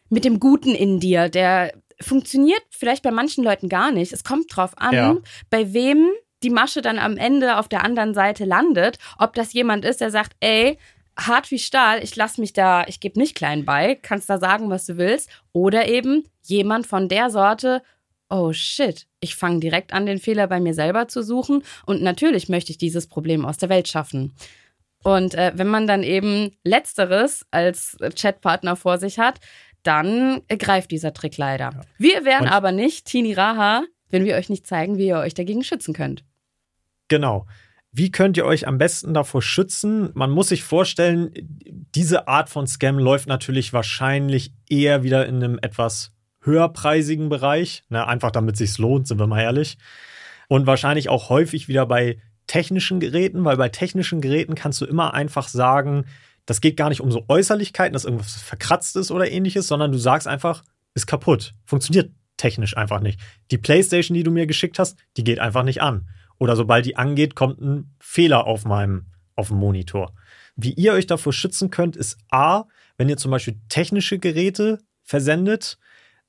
[0.08, 1.28] mit dem Guten in dir.
[1.28, 4.12] Der funktioniert vielleicht bei manchen Leuten gar nicht.
[4.12, 5.16] Es kommt drauf an, Ja.
[5.50, 6.08] bei wem
[6.42, 8.98] die Masche dann am Ende auf der anderen Seite landet.
[9.18, 10.78] Ob das jemand ist, der sagt, ey,
[11.18, 14.68] hart wie Stahl, ich lass mich da, ich gebe nicht klein bei, kannst da sagen,
[14.70, 15.30] was du willst.
[15.52, 17.82] Oder eben jemand von der Sorte,
[18.28, 21.62] oh shit, ich fange direkt an, den Fehler bei mir selber zu suchen.
[21.86, 24.34] Und natürlich möchte ich dieses Problem aus der Welt schaffen.
[25.04, 29.38] Und äh, wenn man dann eben Letzteres als Chatpartner vor sich hat,
[29.82, 31.84] dann greift dieser Trick leider.
[31.98, 35.34] Wir wären Und- aber nicht Tini Raha, wenn wir euch nicht zeigen, wie ihr euch
[35.34, 36.24] dagegen schützen könnt.
[37.08, 37.46] Genau.
[37.92, 40.10] Wie könnt ihr euch am besten davor schützen?
[40.14, 45.58] Man muss sich vorstellen, diese Art von Scam läuft natürlich wahrscheinlich eher wieder in einem
[45.62, 47.84] etwas höherpreisigen Bereich.
[47.90, 49.76] Ne, einfach damit sich's lohnt, sind wir mal ehrlich.
[50.48, 55.14] Und wahrscheinlich auch häufig wieder bei technischen Geräten, weil bei technischen Geräten kannst du immer
[55.14, 56.06] einfach sagen,
[56.46, 59.98] das geht gar nicht um so Äußerlichkeiten, dass irgendwas verkratzt ist oder ähnliches, sondern du
[59.98, 60.62] sagst einfach,
[60.94, 61.52] ist kaputt.
[61.64, 63.20] Funktioniert technisch einfach nicht.
[63.50, 66.08] Die Playstation, die du mir geschickt hast, die geht einfach nicht an.
[66.38, 70.12] Oder sobald die angeht, kommt ein Fehler auf meinem auf dem Monitor.
[70.56, 72.64] Wie ihr euch davor schützen könnt, ist A,
[72.96, 75.78] wenn ihr zum Beispiel technische Geräte versendet,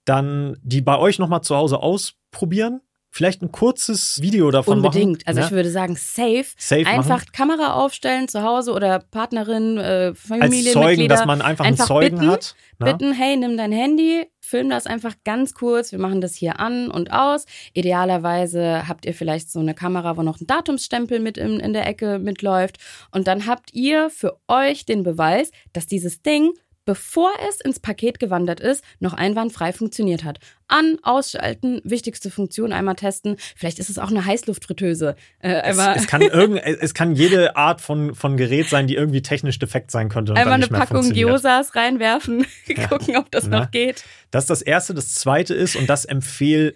[0.06, 2.82] dann die bei euch nochmal zu Hause ausprobieren.
[3.16, 5.20] Vielleicht ein kurzes Video davon Unbedingt.
[5.20, 5.28] machen.
[5.28, 5.46] Also ne?
[5.46, 6.48] ich würde sagen, safe.
[6.58, 7.32] Safe einfach machen.
[7.32, 10.74] Kamera aufstellen zu Hause oder Partnerin, äh, als Familienmitglieder.
[10.74, 12.56] Zeugen, dass man einfach, einen Zeugen bitten, hat.
[12.80, 12.92] ne?
[12.92, 15.94] Bitten, hey, nimm dein Handy, film das einfach ganz kurz.
[15.94, 17.46] Wir machen das hier an und aus.
[17.72, 21.88] Idealerweise habt ihr vielleicht so eine Kamera, wo noch ein Datumsstempel mit in, in der
[21.88, 22.80] Ecke mitläuft.
[23.12, 26.52] Und dann habt ihr für euch den Beweis, dass dieses Ding
[26.86, 30.40] bevor es ins Paket gewandert ist, noch einwandfrei funktioniert hat.
[30.68, 33.38] An, ausschalten, wichtigste Funktion einmal testen.
[33.56, 35.16] Vielleicht ist es auch eine Heißluftfritteuse.
[35.40, 39.22] Äh, Es, es, kann irgend, es kann jede Art von, von Gerät sein, die irgendwie
[39.22, 40.32] technisch defekt sein könnte.
[40.32, 41.12] Und einmal dann eine Packung.
[41.12, 42.46] Gyosas reinwerfen,
[42.90, 43.62] gucken, ob das Na?
[43.62, 44.04] noch geht.
[44.32, 44.94] Das ist das Erste.
[44.94, 46.76] Das Zweite ist, und das empfehle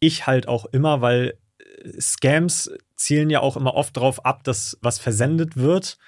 [0.00, 4.78] ich halt auch immer, weil äh, Scams zielen ja auch immer oft darauf ab, dass
[4.82, 5.98] was versendet wird.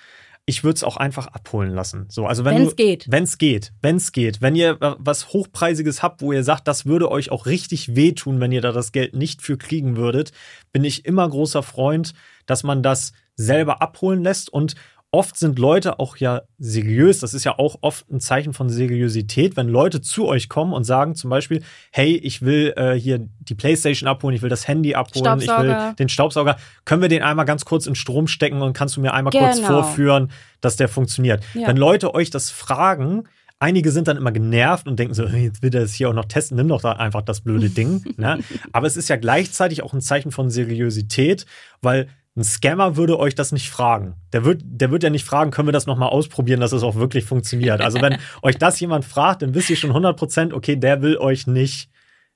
[0.47, 2.07] Ich würde es auch einfach abholen lassen.
[2.09, 3.07] So, also wenn du- geht.
[3.09, 3.73] Wenn's geht.
[3.83, 4.41] Wenn's geht.
[4.43, 8.51] Wenn ihr was Hochpreisiges habt, wo ihr sagt, das würde euch auch richtig wehtun, wenn
[8.51, 10.33] ihr da das Geld nicht für kriegen würdet,
[10.73, 12.15] bin ich immer großer Freund,
[12.47, 14.75] dass man das selber abholen lässt und
[15.13, 17.21] oft sind Leute auch ja seriös.
[17.21, 20.85] Das ist ja auch oft ein Zeichen von Seriosität, wenn Leute zu euch kommen und
[20.85, 24.95] sagen zum Beispiel, hey, ich will äh, hier die Playstation abholen, ich will das Handy
[24.95, 26.57] abholen, ich will den Staubsauger.
[26.85, 29.47] Können wir den einmal ganz kurz in Strom stecken und kannst du mir einmal Genau.
[29.47, 31.43] kurz vorführen, dass der funktioniert?
[31.55, 31.69] Ja.
[31.69, 33.25] Wenn Leute euch das fragen,
[33.63, 36.25] Einige sind dann immer genervt und denken so, jetzt will er das hier auch noch
[36.25, 38.03] testen, nimm doch da einfach das blöde Ding.
[38.17, 38.39] ne?
[38.73, 41.45] Aber es ist ja gleichzeitig auch ein Zeichen von Seriosität,
[41.83, 42.09] weil
[42.41, 44.15] ein Scammer würde euch das nicht fragen.
[44.33, 46.95] Der wird, der wird ja nicht fragen, können wir das nochmal ausprobieren, dass es auch
[46.95, 47.81] wirklich funktioniert.
[47.83, 51.19] Also wenn euch das jemand fragt, dann wisst ihr schon 100 Prozent, okay, der will
[51.19, 51.91] euch nicht,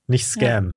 [0.07, 0.71] nicht scammen.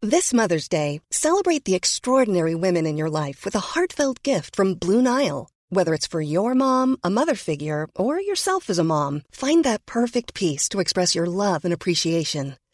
[0.00, 4.74] This Mother's Day, celebrate the extraordinary women in your life with a heartfelt gift from
[4.74, 5.48] Blue Nile.
[5.70, 9.86] Whether it's for your mom, a mother figure, or yourself as a mom, find that
[9.86, 12.56] perfect piece to express your love and appreciation.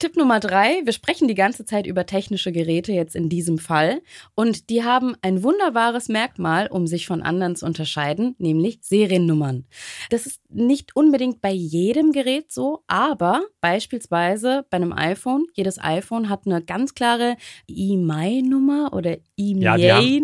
[0.00, 4.00] Tipp Nummer drei, wir sprechen die ganze Zeit über technische Geräte jetzt in diesem Fall
[4.34, 9.66] und die haben ein wunderbares Merkmal, um sich von anderen zu unterscheiden, nämlich Seriennummern.
[10.08, 16.30] Das ist nicht unbedingt bei jedem Gerät so, aber beispielsweise bei einem iPhone, jedes iPhone
[16.30, 17.36] hat eine ganz klare
[17.68, 20.20] EMI-Nummer oder Ja, die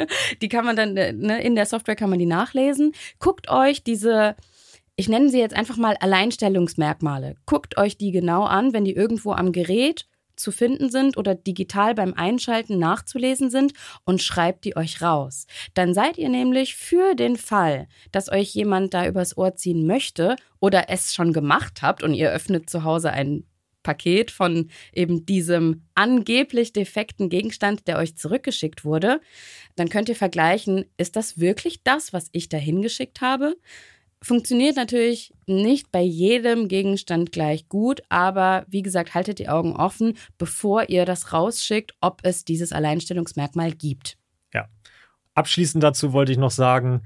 [0.42, 2.92] die kann man dann, äh, ne, in der Software kann man die nachlesen.
[3.18, 4.36] Guckt euch diese
[4.96, 7.36] ich nenne sie jetzt einfach mal Alleinstellungsmerkmale.
[7.44, 10.06] Guckt euch die genau an, wenn die irgendwo am Gerät
[10.36, 13.72] zu finden sind oder digital beim Einschalten nachzulesen sind
[14.04, 15.46] und schreibt die euch raus.
[15.74, 20.36] Dann seid ihr nämlich für den Fall, dass euch jemand da übers Ohr ziehen möchte
[20.60, 23.44] oder es schon gemacht habt und ihr öffnet zu Hause ein
[23.82, 29.20] Paket von eben diesem angeblich defekten Gegenstand, der euch zurückgeschickt wurde,
[29.76, 33.56] dann könnt ihr vergleichen, ist das wirklich das, was ich da hingeschickt habe?
[34.26, 40.18] Funktioniert natürlich nicht bei jedem Gegenstand gleich gut, aber wie gesagt, haltet die Augen offen,
[40.36, 44.18] bevor ihr das rausschickt, ob es dieses Alleinstellungsmerkmal gibt.
[44.52, 44.66] Ja.
[45.34, 47.02] Abschließend dazu wollte ich noch sagen,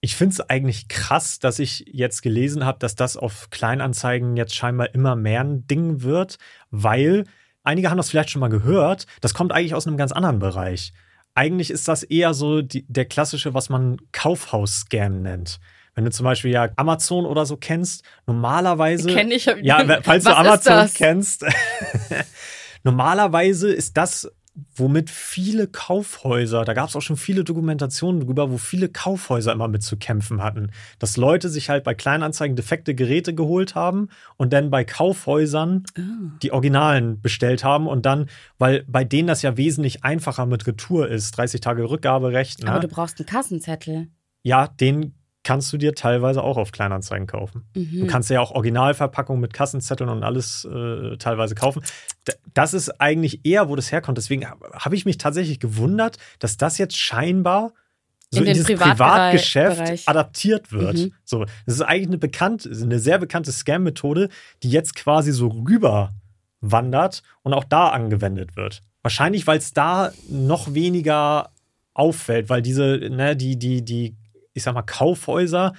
[0.00, 4.56] ich finde es eigentlich krass, dass ich jetzt gelesen habe, dass das auf Kleinanzeigen jetzt
[4.56, 6.38] scheinbar immer mehr ein Ding wird,
[6.72, 7.22] weil
[7.62, 10.92] einige haben das vielleicht schon mal gehört, das kommt eigentlich aus einem ganz anderen Bereich.
[11.36, 15.60] Eigentlich ist das eher so die, der klassische, was man Kaufhaus-Scam nennt.
[15.94, 19.08] Wenn du zum Beispiel ja Amazon oder so kennst, normalerweise.
[19.08, 19.44] Kenn ich.
[19.62, 21.44] Ja, falls du Amazon kennst.
[22.84, 24.30] Normalerweise ist das,
[24.74, 29.68] womit viele Kaufhäuser, da gab es auch schon viele Dokumentationen drüber, wo viele Kaufhäuser immer
[29.68, 30.70] mit zu kämpfen hatten.
[30.98, 35.84] Dass Leute sich halt bei Kleinanzeigen defekte Geräte geholt haben und dann bei Kaufhäusern
[36.42, 38.28] die Originalen bestellt haben und dann,
[38.58, 42.64] weil bei denen das ja wesentlich einfacher mit Retour ist, 30 Tage Rückgaberecht.
[42.66, 42.80] Aber Ne?
[42.80, 44.08] du brauchst einen Kassenzettel.
[44.42, 47.64] Ja, den kannst du dir teilweise auch auf Kleinanzeigen kaufen.
[47.74, 48.00] Mhm.
[48.00, 51.82] Du kannst ja auch Originalverpackungen mit Kassenzetteln und alles äh, teilweise kaufen.
[52.54, 54.18] Das ist eigentlich eher, wo das herkommt.
[54.18, 57.72] Deswegen habe hab ich mich tatsächlich gewundert, dass das jetzt scheinbar
[58.30, 60.08] so In in, dieses Privatgeschäft Bereich.
[60.08, 60.94] adaptiert wird.
[60.94, 61.12] Mhm.
[61.24, 64.30] So, das ist eigentlich eine bekannte, eine sehr bekannte Scam-Methode,
[64.62, 66.12] die jetzt quasi so rüber
[66.62, 68.80] wandert und auch da angewendet wird.
[69.02, 71.50] Wahrscheinlich, weil es da noch weniger
[71.92, 74.16] auffällt, weil diese, ne, die, die, die,
[74.54, 75.72] ich sag mal, Kaufhäuser,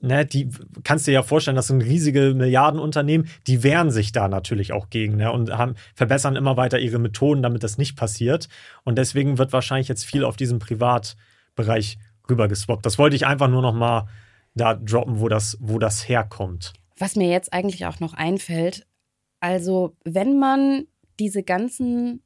[0.00, 0.50] ne, die
[0.84, 5.16] kannst dir ja vorstellen, das sind riesige Milliardenunternehmen, die wehren sich da natürlich auch gegen
[5.16, 8.48] ne, und haben, verbessern immer weiter ihre Methoden, damit das nicht passiert.
[8.84, 12.84] Und deswegen wird wahrscheinlich jetzt viel auf diesen Privatbereich rübergeswappt.
[12.84, 14.08] Das wollte ich einfach nur noch mal
[14.54, 16.72] da droppen, wo das, wo das herkommt.
[16.98, 18.86] Was mir jetzt eigentlich auch noch einfällt,
[19.40, 20.86] also wenn man
[21.18, 22.22] diese ganzen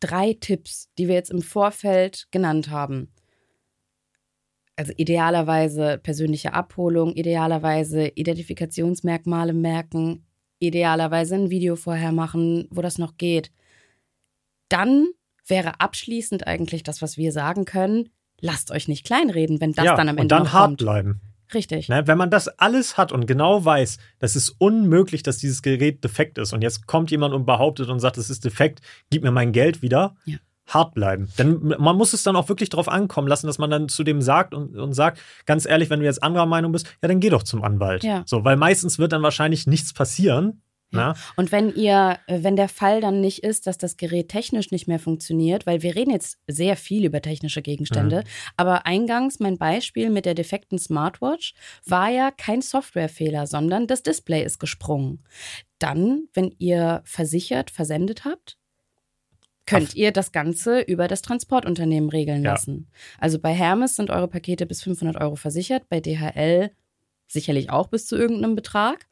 [0.00, 3.12] drei Tipps, die wir jetzt im Vorfeld genannt haben,
[4.76, 10.26] also idealerweise persönliche Abholung, idealerweise Identifikationsmerkmale merken,
[10.58, 13.50] idealerweise ein Video vorher machen, wo das noch geht,
[14.68, 15.08] dann
[15.46, 18.10] wäre abschließend eigentlich das, was wir sagen können,
[18.40, 20.78] lasst euch nicht kleinreden, wenn das ja, dann am und Ende dann noch hart kommt.
[20.78, 21.20] bleiben.
[21.54, 21.88] Richtig.
[21.88, 26.02] Ne, wenn man das alles hat und genau weiß, das ist unmöglich, dass dieses Gerät
[26.02, 29.30] defekt ist und jetzt kommt jemand und behauptet und sagt, es ist defekt, gib mir
[29.30, 30.38] mein Geld wieder, Ja.
[30.66, 31.28] Hart bleiben.
[31.38, 34.20] Denn man muss es dann auch wirklich darauf ankommen lassen, dass man dann zu dem
[34.20, 37.30] sagt und, und sagt, ganz ehrlich, wenn du jetzt anderer Meinung bist, ja, dann geh
[37.30, 38.02] doch zum Anwalt.
[38.04, 38.22] Ja.
[38.26, 40.62] So, weil meistens wird dann wahrscheinlich nichts passieren.
[40.92, 41.08] Ja.
[41.08, 41.14] Ne?
[41.36, 44.86] Und wenn ihr, äh, wenn der Fall dann nicht ist, dass das Gerät technisch nicht
[44.86, 48.22] mehr funktioniert, weil wir reden jetzt sehr viel über technische Gegenstände,
[48.56, 54.44] aber eingangs mein Beispiel mit der defekten Smartwatch war ja kein Softwarefehler, sondern das Display
[54.44, 55.24] ist gesprungen.
[55.78, 58.56] dann, wenn ihr versichert, versendet habt,
[59.66, 62.52] könnt ihr das Ganze über das Transportunternehmen regeln Ja.
[62.52, 62.88] lassen.
[63.18, 66.70] Also bei Hermes sind eure Pakete bis 500 Euro versichert, bei DHL
[67.28, 69.06] sicherlich auch bis zu irgendeinem Betrag.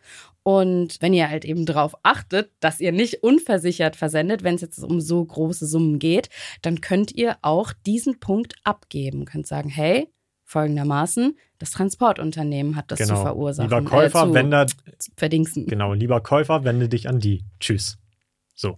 [0.44, 4.78] Und wenn ihr halt eben darauf achtet, dass ihr nicht unversichert versendet, wenn es jetzt
[4.78, 6.28] um so große Summen geht,
[6.62, 9.24] dann könnt ihr auch diesen Punkt abgeben.
[9.24, 10.12] Könnt sagen, hey,
[10.44, 13.70] folgendermaßen, das Transportunternehmen hat das zu verursachen.
[13.70, 14.66] Lieber Käufer, äh, da,
[15.16, 15.66] verdingsten.
[15.66, 17.42] genau, lieber Käufer, wende dich an die.
[17.58, 17.96] Tschüss.
[18.54, 18.76] So.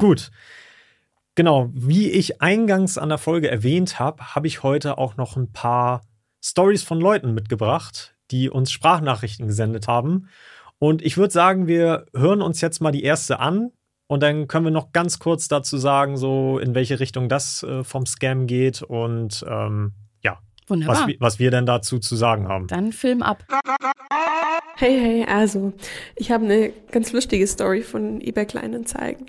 [0.00, 0.30] Gut.
[1.34, 5.50] Genau, wie ich eingangs an der Folge erwähnt habe, habe ich heute auch noch ein
[5.50, 6.02] paar
[6.42, 10.28] Stories von Leuten mitgebracht, die uns Sprachnachrichten gesendet haben.
[10.78, 13.70] Und ich würde sagen, wir hören uns jetzt mal die erste an
[14.08, 17.82] und dann können wir noch ganz kurz dazu sagen, so in welche Richtung das äh,
[17.82, 19.94] vom Scam geht und ähm,
[20.72, 20.96] Wunderbar.
[21.02, 22.66] was, wir- was wir denn dazu zu sagen haben.
[22.66, 23.44] Dann Film ab.
[24.76, 25.72] Hey, hey, also,
[26.16, 29.26] ich habe eine ganz lustige Story von eBay Kleinanzeigen.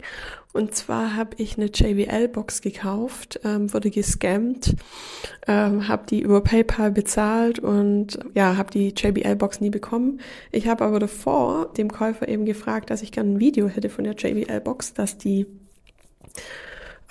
[0.53, 4.75] Und zwar habe ich eine JBL-Box gekauft, ähm, wurde gescammt,
[5.47, 10.21] ähm, habe die über PayPal bezahlt und ja, habe die JBL-Box nie bekommen.
[10.51, 14.03] Ich habe aber davor dem Käufer eben gefragt, dass ich gerne ein Video hätte von
[14.05, 15.47] der JBL-Box, dass die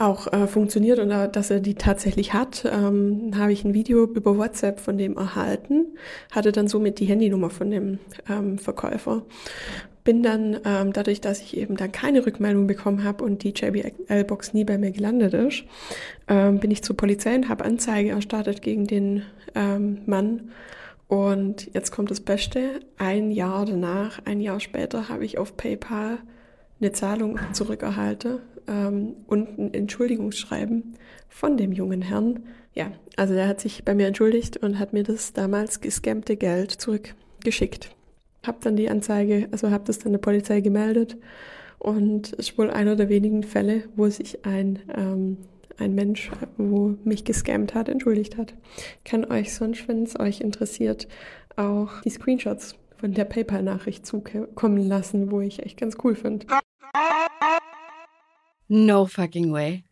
[0.02, 4.36] auch äh, funktioniert und dass er die tatsächlich hat, ähm, habe ich ein Video über
[4.36, 5.86] WhatsApp von dem erhalten,
[6.30, 9.22] hatte dann somit die Handynummer von dem ähm, Verkäufer.
[10.04, 14.52] Bin dann, ähm, dadurch, dass ich eben dann keine Rückmeldung bekommen habe und die JBL-Box
[14.52, 15.62] nie bei mir gelandet ist,
[16.26, 19.22] ähm, bin ich zur Polizei und habe Anzeige erstattet gegen den
[19.54, 20.50] ähm, Mann.
[21.06, 22.80] Und jetzt kommt das Beste.
[22.98, 26.18] Ein Jahr danach, ein Jahr später, habe ich auf PayPal
[26.80, 30.94] eine Zahlung zurückerhalte ähm, und ein Entschuldigungsschreiben
[31.28, 32.40] von dem jungen Herrn.
[32.74, 36.70] Ja, also der hat sich bei mir entschuldigt und hat mir das damals gescammte Geld
[36.70, 37.94] zurückgeschickt.
[38.46, 41.16] Hab dann die Anzeige, also habe das dann der Polizei gemeldet
[41.78, 45.38] und ist wohl einer der wenigen Fälle, wo sich ein ähm,
[45.78, 48.54] ein Mensch, wo mich gescammt hat, entschuldigt hat.
[49.04, 51.08] Kann euch sonst, wenn es euch interessiert,
[51.56, 56.46] auch die Screenshots von der PayPal-Nachricht zukommen lassen, wo ich echt ganz cool finde.
[58.74, 59.84] No fucking way.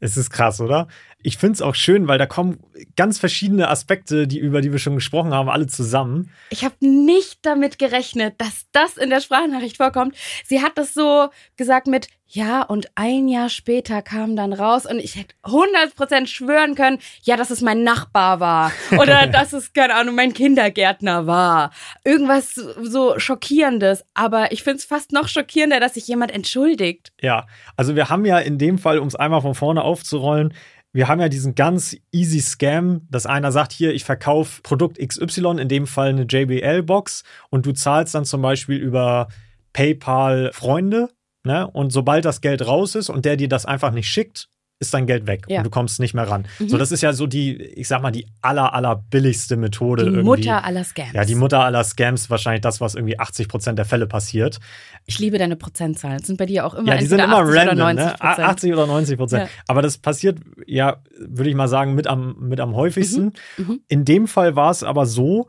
[0.00, 0.88] Es ist krass, oder?
[1.22, 2.60] Ich finde es auch schön, weil da kommen
[2.94, 6.30] ganz verschiedene Aspekte, die über die wir schon gesprochen haben, alle zusammen.
[6.50, 10.14] Ich habe nicht damit gerechnet, dass das in der Sprachnachricht vorkommt.
[10.44, 14.98] Sie hat das so gesagt mit, ja, und ein Jahr später kam dann raus und
[14.98, 19.94] ich hätte 100% schwören können, ja, dass es mein Nachbar war oder dass es, keine
[19.94, 21.72] Ahnung, mein Kindergärtner war.
[22.04, 24.04] Irgendwas so Schockierendes.
[24.12, 27.12] Aber ich finde es fast noch schockierender, dass sich jemand entschuldigt.
[27.20, 30.52] Ja, also wir haben ja in dem Fall, um es einmal von vorne aufzurollen,
[30.92, 35.60] wir haben ja diesen ganz easy Scam, dass einer sagt, hier, ich verkaufe Produkt XY,
[35.60, 39.28] in dem Fall eine JBL-Box, und du zahlst dann zum Beispiel über
[39.72, 41.10] PayPal Freunde,
[41.44, 41.68] ne?
[41.68, 44.48] Und sobald das Geld raus ist und der dir das einfach nicht schickt,
[44.80, 45.58] ist dein Geld weg Ja.
[45.58, 46.46] und du kommst nicht mehr ran.
[46.60, 46.68] Mhm.
[46.68, 50.04] So, das ist ja so die, ich sag mal, die aller, aller billigste Methode.
[50.04, 50.24] Die irgendwie.
[50.24, 51.12] Mutter aller Scams.
[51.14, 54.60] Ja, die Mutter aller Scams, wahrscheinlich das, was irgendwie 80 Prozent der Fälle passiert.
[55.06, 56.18] Ich liebe deine Prozentzahlen.
[56.18, 58.02] Das sind bei dir auch immer Ja, die sind immer 80 random, oder ne?
[58.04, 59.42] 90 A- 80 oder 90 Prozent.
[59.44, 59.48] Ja.
[59.66, 63.32] Aber das passiert, ja, würde ich mal sagen, mit am, mit am häufigsten.
[63.56, 63.80] Mhm.
[63.88, 65.48] In dem Fall war es aber so,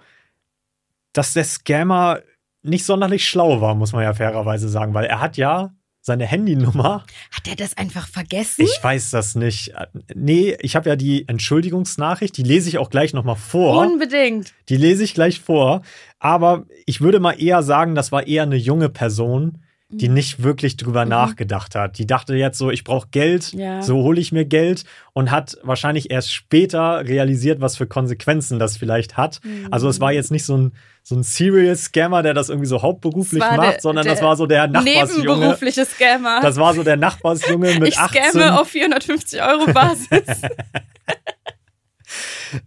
[1.14, 2.20] dass der Scammer
[2.64, 7.06] nicht sonderlich schlau war, muss man ja fairerweise sagen, weil er hat ja seine Handynummer.
[7.32, 8.64] Hat er das einfach vergessen?
[8.64, 9.74] Ich weiß das nicht.
[10.14, 13.86] Nee, ich habe ja die Entschuldigungsnachricht, die lese ich auch gleich nochmal vor.
[13.86, 14.54] Unbedingt.
[14.70, 15.82] Die lese ich gleich vor.
[16.20, 19.60] Aber ich würde mal eher sagen, das war eher eine junge Person,
[19.92, 20.14] die Mhm.
[20.14, 21.98] nicht wirklich drüber nachgedacht hat.
[21.98, 23.82] Die dachte jetzt so, ich brauche Geld, Ja.
[23.82, 28.78] so hole ich mir Geld und hat wahrscheinlich erst später realisiert, was für Konsequenzen das
[28.78, 29.40] vielleicht hat.
[29.72, 32.84] Also es war jetzt nicht so ein, so ein Serial Scammer, der das irgendwie so
[32.84, 35.24] hauptberuflich macht, der- sondern der das war so der Nachbarsjunge.
[35.28, 36.40] Nebenberufliche Scammer.
[36.42, 38.24] Das war so der Nachbarsjunge mit ich 18.
[38.30, 40.08] scamme auf 450 Euro Basis.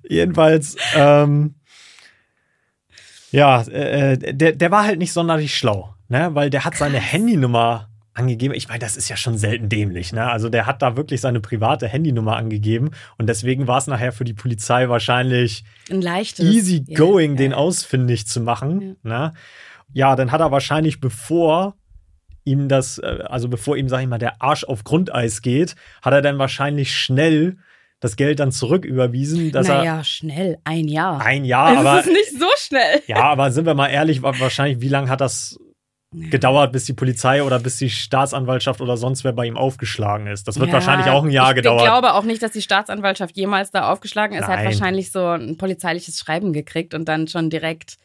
[0.08, 1.54] Jedenfalls, ähm,
[3.30, 6.30] ja, äh, der, der war halt nicht sonderlich schlau, ne?
[6.34, 8.54] Weil der hat seine Handynummer angegeben.
[8.54, 10.30] Ich meine, das ist ja schon selten dämlich, ne?
[10.30, 14.24] Also der hat da wirklich seine private Handynummer angegeben und deswegen war es nachher für
[14.24, 16.44] die Polizei wahrscheinlich Ein leichtes.
[16.44, 17.36] easy Ja, going, ja.
[17.38, 18.96] den ausfindig zu machen.
[19.02, 19.32] Ne?
[19.94, 21.74] Ja, dann hat er wahrscheinlich, bevor
[22.44, 26.12] ihm das, äh, also bevor ihm, sag ich mal, der Arsch auf Grundeis geht, hat
[26.12, 27.56] er dann wahrscheinlich schnell
[28.00, 31.20] das Geld dann zurücküberwiesen, dass naja, schnell, ein Jahr.
[31.20, 33.00] er ein Jahr, aber das ist nicht so schnell.
[33.06, 35.56] ja, aber sind wir mal ehrlich, wa- wahrscheinlich, wie lange hat das
[36.12, 40.46] gedauert, bis die Polizei oder bis die Staatsanwaltschaft oder sonst wer bei ihm aufgeschlagen ist?
[40.46, 41.80] Das wird Ja, wahrscheinlich auch ein Jahr gedauert.
[41.80, 44.42] Ich glaube auch nicht, dass die Staatsanwaltschaft jemals da aufgeschlagen ist.
[44.42, 44.66] Er hat Nein.
[44.66, 47.96] wahrscheinlich so ein polizeiliches Schreiben gekriegt und dann schon direkt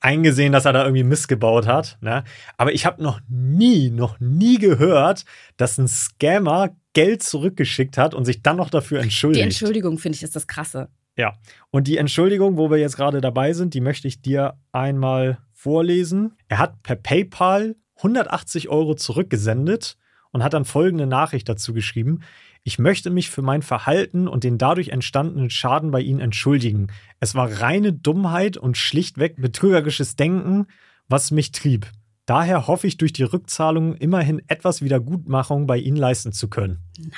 [0.00, 1.98] eingesehen, dass er da irgendwie missgebaut hat.
[2.00, 2.24] Ne?
[2.56, 5.24] Aber ich habe noch nie, noch nie gehört,
[5.56, 9.40] dass ein Scammer Geld zurückgeschickt hat und sich dann noch dafür entschuldigt.
[9.40, 10.88] Die Entschuldigung, finde ich, ist das Krasse.
[11.16, 11.38] Ja.
[11.70, 16.38] Und die Entschuldigung, wo wir jetzt gerade dabei sind, die möchte ich dir einmal vorlesen.
[16.48, 19.98] Er hat per PayPal 180 Euro zurückgesendet
[20.30, 22.22] und hat dann folgende Nachricht dazu geschrieben.
[22.62, 26.88] Ich möchte mich für mein Verhalten und den dadurch entstandenen Schaden bei Ihnen entschuldigen.
[27.20, 30.66] Es war reine Dummheit und schlichtweg betrügerisches Denken,
[31.08, 31.86] was mich trieb.
[32.24, 36.86] Daher hoffe ich, durch die Rückzahlung immerhin etwas Wiedergutmachung bei Ihnen leisten zu können.
[36.96, 37.12] Nein.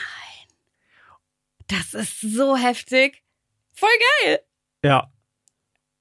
[1.69, 3.23] Das ist so heftig.
[3.73, 3.89] Voll
[4.25, 4.41] geil.
[4.85, 5.13] Ja.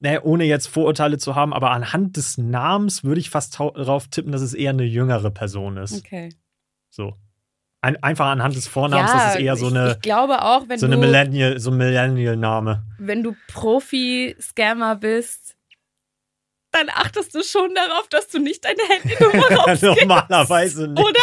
[0.04, 4.32] Ne, ohne jetzt Vorurteile zu haben, aber anhand des Namens würde ich fast darauf tippen,
[4.32, 5.94] dass es eher eine jüngere Person ist.
[6.00, 6.34] Okay.
[6.90, 7.14] So.
[7.82, 10.80] Ein, einfach anhand des Vornamens, das ist eher so eine, ich, ich glaube auch, wenn
[10.80, 12.84] so du, Millennial, so ein Millennial-Name.
[12.98, 15.56] wenn du Profi-Scammer bist,
[16.72, 19.84] dann achtest du schon darauf, dass du nicht deine Handynummer rausgibst.
[19.84, 21.04] Normalerweise nicht.
[21.04, 21.20] Oder?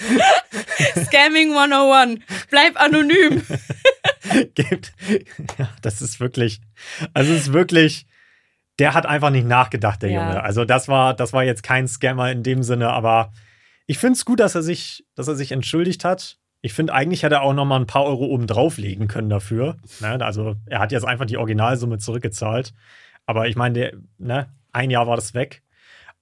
[1.04, 2.20] Scamming 101.
[2.48, 3.42] Bleib anonym.
[4.54, 4.92] gibt.
[5.58, 6.60] Ja, das ist wirklich,
[7.14, 8.06] also es ist wirklich,
[8.78, 10.22] der hat einfach nicht nachgedacht, der Ja.
[10.28, 10.42] Junge.
[10.42, 13.32] Also das war, das war jetzt kein Scammer in dem Sinne, aber
[13.86, 16.38] ich finde es gut, dass er sich, dass er sich entschuldigt hat.
[16.62, 19.76] Ich finde, eigentlich hätte er auch noch mal ein paar Euro oben drauflegen können dafür.
[20.00, 20.24] Ne?
[20.24, 22.74] Also er hat jetzt einfach die Originalsumme zurückgezahlt.
[23.26, 25.62] Aber ich meine, ne, ein Jahr war das weg.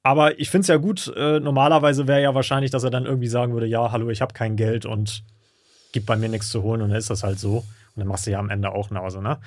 [0.03, 1.13] Aber ich finde es ja gut.
[1.17, 4.33] Äh, normalerweise wäre ja wahrscheinlich, dass er dann irgendwie sagen würde, ja, hallo, ich habe
[4.33, 5.25] kein Geld und
[5.93, 7.65] gibt bei mir nichts zu holen und dann ist das halt so.
[7.99, 9.41] Und dann machst du ja am Ende auch Nase, ne?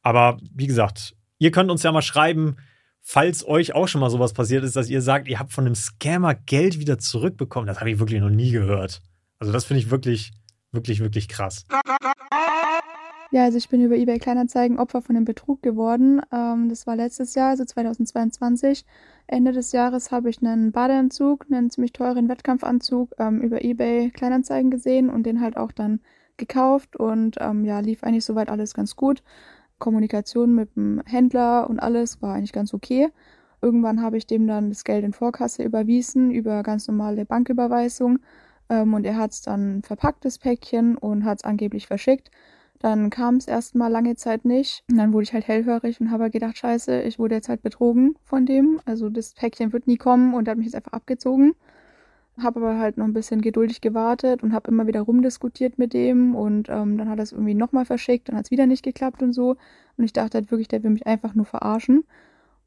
[0.00, 2.56] Aber wie gesagt, ihr könnt uns ja mal schreiben,
[3.02, 5.74] falls euch auch schon mal sowas passiert ist, dass ihr sagt, ihr habt von einem
[5.74, 7.66] Scammer Geld wieder zurückbekommen.
[7.66, 9.02] Das habe ich wirklich noch nie gehört.
[9.38, 10.32] Also das finde ich wirklich,
[10.72, 11.66] wirklich, wirklich krass.
[13.32, 16.22] Ja, also ich bin über eBay Kleinanzeigen Opfer von einem Betrug geworden.
[16.32, 18.86] Ähm, das war letztes Jahr, also 2022.
[19.26, 24.70] Ende des Jahres habe ich einen Badeanzug, einen ziemlich teuren Wettkampfanzug ähm, über eBay Kleinanzeigen
[24.70, 26.00] gesehen und den halt auch dann
[26.40, 29.22] gekauft und ähm, ja, lief eigentlich soweit alles ganz gut.
[29.78, 33.08] Kommunikation mit dem Händler und alles war eigentlich ganz okay.
[33.62, 38.18] Irgendwann habe ich dem dann das Geld in Vorkasse überwiesen über ganz normale Banküberweisung
[38.70, 42.30] ähm, und er hat es dann verpackt, das Päckchen, und hat es angeblich verschickt.
[42.78, 44.84] Dann kam es erstmal lange Zeit nicht.
[44.90, 48.16] Und dann wurde ich halt hellhörig und habe gedacht, scheiße, ich wurde jetzt halt betrogen
[48.22, 48.80] von dem.
[48.86, 51.54] Also das Päckchen wird nie kommen und er hat mich jetzt einfach abgezogen.
[52.42, 56.34] Habe aber halt noch ein bisschen geduldig gewartet und habe immer wieder rumdiskutiert mit dem
[56.34, 59.22] und ähm, dann hat er es irgendwie nochmal verschickt, dann hat es wieder nicht geklappt
[59.22, 59.56] und so.
[59.96, 62.04] Und ich dachte halt wirklich, der will mich einfach nur verarschen.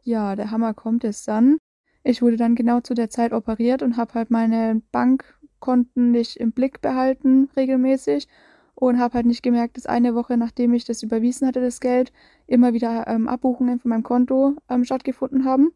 [0.04, 1.58] Ja, der Hammer kommt jetzt dann.
[2.04, 6.52] Ich wurde dann genau zu der Zeit operiert und habe halt meine Bankkonten nicht im
[6.52, 8.28] Blick behalten regelmäßig
[8.76, 12.12] und habe halt nicht gemerkt, dass eine Woche nachdem ich das überwiesen hatte, das Geld,
[12.48, 15.72] immer wieder ähm, Abbuchungen von meinem Konto ähm, stattgefunden haben.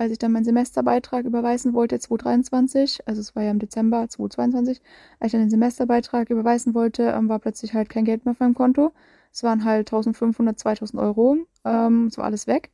[0.00, 4.80] Als ich dann meinen Semesterbeitrag überweisen wollte, 2023, also es war ja im Dezember 2022,
[5.18, 8.40] als ich dann den Semesterbeitrag überweisen wollte, ähm, war plötzlich halt kein Geld mehr auf
[8.40, 8.92] meinem Konto.
[9.30, 11.36] Es waren halt 1500, 2000 Euro,
[11.66, 12.70] ähm, es war alles weg.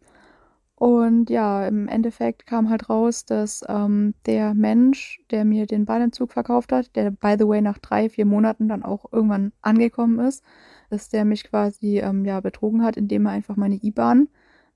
[0.77, 6.31] Und ja, im Endeffekt kam halt raus, dass ähm, der Mensch, der mir den Badeanzug
[6.33, 10.45] verkauft hat, der by the way nach drei, vier Monaten dann auch irgendwann angekommen ist,
[10.91, 14.29] dass der mich quasi ähm, ja betrogen hat, indem er einfach meine IBAN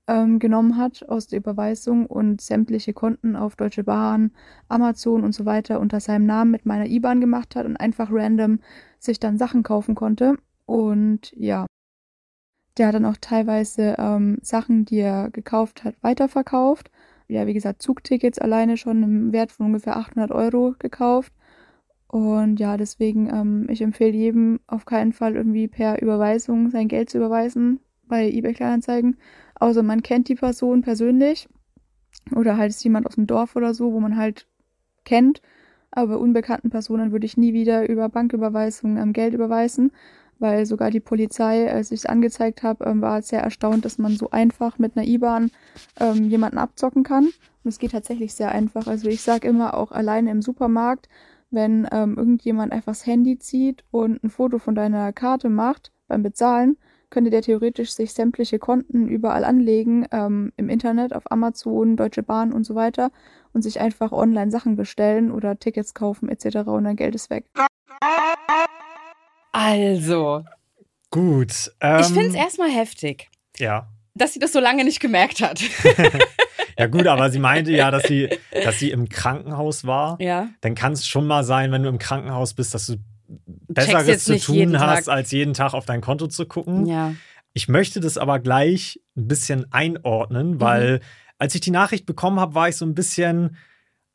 [0.07, 4.31] ähm, genommen hat aus der Überweisung und sämtliche Konten auf Deutsche Bahn,
[4.67, 8.59] Amazon und so weiter unter seinem Namen mit meiner IBAN gemacht hat und einfach random
[8.99, 10.37] sich dann Sachen kaufen konnte.
[10.65, 11.65] Und ja,
[12.77, 16.89] der hat dann auch teilweise ähm, Sachen, die er gekauft hat, weiterverkauft.
[17.27, 21.33] Ja, wie gesagt, Zugtickets alleine schon im Wert von ungefähr 800 Euro gekauft.
[22.07, 27.09] Und ja, deswegen, ähm, ich empfehle jedem auf keinen Fall irgendwie per Überweisung sein Geld
[27.09, 29.17] zu überweisen bei eBay Kleinanzeigen.
[29.61, 31.47] Außer man kennt die Person persönlich.
[32.35, 34.47] Oder halt ist jemand aus dem Dorf oder so, wo man halt
[35.05, 35.41] kennt.
[35.91, 39.91] Aber unbekannten Personen würde ich nie wieder über Banküberweisungen ähm, Geld überweisen
[40.41, 44.15] weil sogar die Polizei, als ich es angezeigt habe, ähm, war sehr erstaunt, dass man
[44.15, 45.51] so einfach mit einer IBAN
[45.99, 47.25] ähm, jemanden abzocken kann.
[47.25, 48.87] Und es geht tatsächlich sehr einfach.
[48.87, 51.09] Also ich sage immer auch alleine im Supermarkt,
[51.51, 56.23] wenn ähm, irgendjemand einfach das Handy zieht und ein Foto von deiner Karte macht beim
[56.23, 56.77] Bezahlen,
[57.11, 62.51] könnte der theoretisch sich sämtliche Konten überall anlegen, ähm, im Internet, auf Amazon, Deutsche Bahn
[62.51, 63.11] und so weiter
[63.53, 66.57] und sich einfach online Sachen bestellen oder Tickets kaufen etc.
[66.67, 67.45] und dein Geld ist weg.
[69.51, 70.43] Also,
[71.11, 71.71] Gut.
[71.81, 73.87] Ähm, ich finde es erstmal heftig, Ja.
[74.15, 75.61] dass sie das so lange nicht gemerkt hat.
[76.79, 78.29] Ja, gut, aber sie meinte ja, dass sie,
[78.63, 80.17] dass sie im Krankenhaus war.
[80.19, 80.47] ja.
[80.61, 82.95] Dann kann es schon mal sein, wenn du im Krankenhaus bist, dass du
[83.67, 85.13] Besseres zu tun hast, Tag.
[85.15, 86.85] als jeden Tag auf dein Konto zu gucken.
[86.85, 87.13] Ja.
[87.53, 90.61] Ich möchte das aber gleich ein bisschen einordnen, Mhm.
[90.61, 90.99] weil
[91.37, 93.57] als ich die Nachricht bekommen habe, war ich so ein bisschen,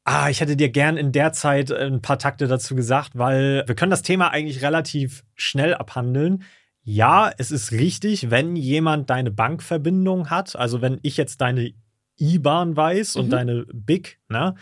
[0.04, 3.74] ah, ich hätte dir gern in der Zeit ein paar Takte dazu gesagt, weil wir
[3.74, 6.44] können das Thema eigentlich relativ schnell abhandeln.
[6.82, 11.72] Ja, es ist richtig, wenn jemand deine Bankverbindung hat, also wenn ich jetzt deine
[12.20, 13.30] IBAN weiß und Mhm.
[13.30, 14.54] deine BIC, ne,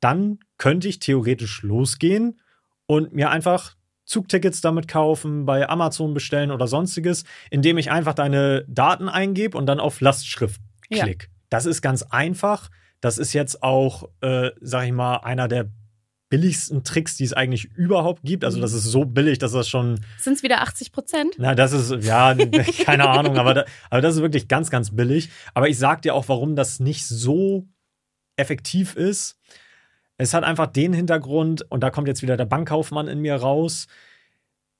[0.00, 2.40] dann könnte ich theoretisch losgehen
[2.86, 3.76] und mir einfach
[4.08, 9.66] Zugtickets damit kaufen, bei Amazon bestellen oder sonstiges, indem ich einfach deine Daten eingebe und
[9.66, 11.04] dann auf Lastschrift Ja.
[11.04, 11.30] klick.
[11.50, 12.70] Das ist ganz einfach.
[13.00, 15.70] Das ist jetzt auch, äh, sag ich mal, einer der
[16.30, 18.44] billigsten Tricks, die es eigentlich überhaupt gibt.
[18.44, 21.34] Also, das ist so billig, dass das schon Sind es wieder 80 Prozent?
[21.38, 22.34] na, das ist, ja,
[22.84, 25.30] keine Ahnung, aber, da, aber das ist wirklich ganz, ganz billig.
[25.54, 27.66] Aber ich sag dir auch, warum das nicht so
[28.36, 29.37] effektiv ist.
[30.18, 33.86] Es hat einfach den Hintergrund, und da kommt jetzt wieder der Bankkaufmann in mir raus.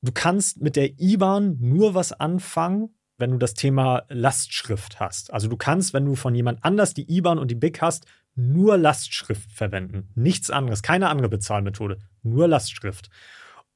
[0.02, 5.32] Du kannst mit der IBAN nur was anfangen, wenn du das Thema Lastschrift hast.
[5.32, 8.76] Also du kannst, wenn du von jemand anders die IBAN und die BIC hast, nur
[8.76, 10.08] Lastschrift verwenden.
[10.14, 13.08] Nichts anderes, keine andere Bezahlmethode, nur Lastschrift.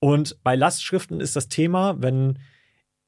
[0.01, 2.39] Und bei Lastschriften ist das Thema, wenn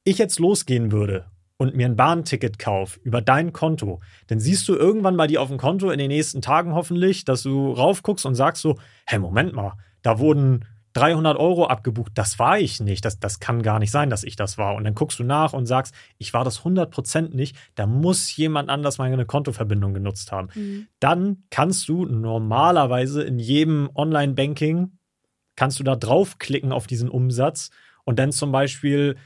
[0.05, 1.27] ich jetzt losgehen würde
[1.57, 5.49] und mir ein Bahnticket kaufe über dein Konto, dann siehst du irgendwann bei dir auf
[5.49, 8.77] dem Konto in den nächsten Tagen hoffentlich, dass du raufguckst und sagst so,
[9.07, 13.63] hey, Moment mal, da wurden 300 Euro abgebucht, das war ich nicht, das, das kann
[13.63, 14.77] gar nicht sein, dass ich das war.
[14.77, 18.71] Und dann guckst du nach und sagst, ich war das 100% nicht, da muss jemand
[18.71, 20.49] anders meine Kontoverbindung genutzt haben.
[20.55, 20.87] Mhm.
[21.01, 24.93] Dann kannst du normalerweise in jedem Online-Banking,
[25.57, 27.71] kannst du da draufklicken auf diesen Umsatz
[28.05, 29.17] und dann zum Beispiel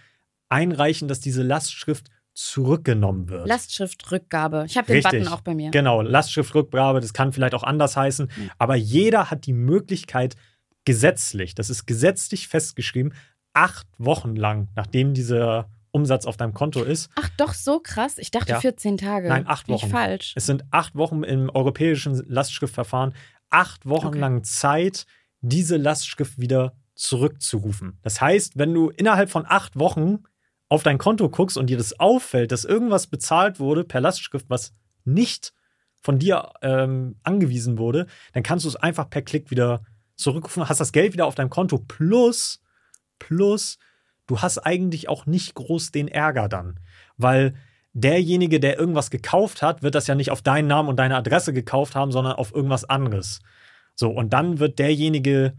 [0.49, 2.09] einreichen, dass diese Lastschrift
[2.39, 3.49] zurückgenommen wird.
[3.49, 4.65] Lastschriftrückgabe.
[4.69, 5.21] Ich habe den Richtig.
[5.23, 5.73] Button auch bei mir.
[5.73, 10.37] Genau, Lastschriftrückgabe, das kann vielleicht auch anders heißen, aber jeder hat die Möglichkeit,
[10.85, 13.13] gesetzlich, das ist gesetzlich festgeschrieben,
[13.55, 17.11] acht Wochen lang, nachdem dieser Umsatz auf deinem Konto ist.
[17.17, 18.19] Ach doch, so krass.
[18.19, 18.61] Ich dachte Ja.
[18.61, 19.29] 14 Tage.
[19.29, 19.89] Nein, acht Wochen.
[19.91, 20.33] falsch.
[20.37, 23.15] Es sind acht Wochen im europäischen Lastschriftverfahren,
[23.51, 24.19] acht Wochen Okay.
[24.19, 25.07] lang Zeit,
[25.41, 27.99] diese Lastschrift wieder zurückzurufen.
[28.03, 30.21] Das heißt, wenn du innerhalb von acht Wochen
[30.69, 34.73] auf dein Konto guckst und dir das auffällt, dass irgendwas bezahlt wurde per Lastschrift, was
[35.05, 35.53] nicht
[36.01, 39.83] von dir ähm, angewiesen wurde, dann kannst du es einfach per Klick wieder
[40.17, 42.63] zurückrufen, hast das Geld wieder auf deinem Konto plus,
[43.19, 43.79] plus,
[44.27, 46.81] du hast eigentlich auch nicht groß den Ärger dann,
[47.17, 47.55] weil
[47.95, 51.53] derjenige, der irgendwas gekauft hat, wird das ja nicht auf deinen Namen und deine Adresse
[51.53, 53.41] gekauft haben, sondern auf irgendwas anderes.
[53.95, 55.55] So, und dann wird derjenige,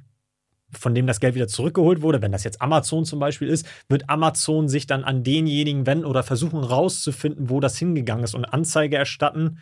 [0.71, 4.09] von dem das Geld wieder zurückgeholt wurde, wenn das jetzt Amazon zum Beispiel ist, wird
[4.09, 8.97] Amazon sich dann an denjenigen wenden oder versuchen rauszufinden, wo das hingegangen ist und Anzeige
[8.97, 9.59] erstatten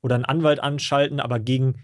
[0.00, 1.76] oder einen Anwalt anschalten, aber gegen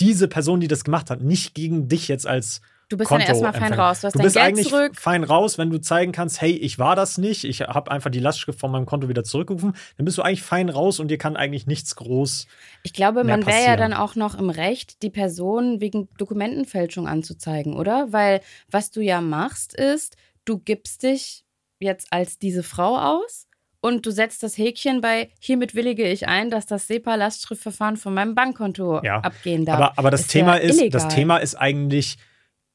[0.00, 2.60] diese Person, die das gemacht hat, nicht gegen dich jetzt als
[2.94, 4.02] Du bist dann erstmal fein raus.
[4.02, 4.92] Du hast du bist Geld eigentlich zurück.
[4.94, 8.20] fein raus, wenn du zeigen kannst, hey, ich war das nicht, ich habe einfach die
[8.20, 11.36] Lastschrift von meinem Konto wieder zurückgerufen, dann bist du eigentlich fein raus und dir kann
[11.36, 12.46] eigentlich nichts groß.
[12.84, 17.74] Ich glaube, man wäre ja dann auch noch im Recht, die Person wegen Dokumentenfälschung anzuzeigen,
[17.74, 18.12] oder?
[18.12, 18.40] Weil
[18.70, 21.44] was du ja machst, ist, du gibst dich
[21.80, 23.48] jetzt als diese Frau aus
[23.80, 28.34] und du setzt das Häkchen bei, hiermit willige ich ein, dass das SEPA-Lastschriftverfahren von meinem
[28.34, 29.18] Bankkonto Ja.
[29.18, 29.76] abgehen darf.
[29.76, 30.90] Aber, aber das Ist Thema ja ist, illegal.
[31.02, 32.16] das Thema ist eigentlich,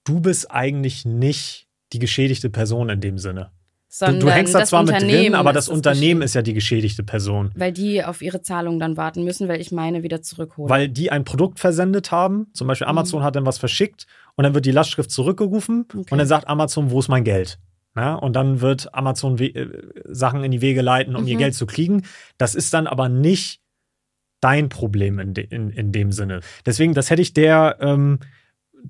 [0.05, 3.51] du bist eigentlich nicht die geschädigte Person in dem Sinne.
[3.89, 6.53] Du, Sondern du hängst da zwar mit drin, aber das das Unternehmen ist ja die
[6.53, 7.51] geschädigte Person.
[7.55, 10.69] Weil die auf ihre Zahlung dann warten müssen, weil ich meine wieder zurückhole.
[10.69, 12.89] Weil die ein Produkt versendet haben, zum Beispiel Mhm.
[12.91, 16.05] Amazon hat dann was verschickt und dann wird die Lastschrift zurückgerufen Okay.
[16.11, 17.57] und dann sagt Amazon, wo ist mein Geld?
[17.95, 19.67] Ja, und dann wird Amazon we äh,
[20.05, 21.39] Sachen in die Wege leiten, um ihr Mhm.
[21.39, 22.03] Geld zu kriegen.
[22.37, 23.59] Das ist dann aber nicht
[24.39, 26.41] dein Problem in, de in, in dem Sinne.
[26.65, 28.19] Deswegen, das hätte ich der ähm,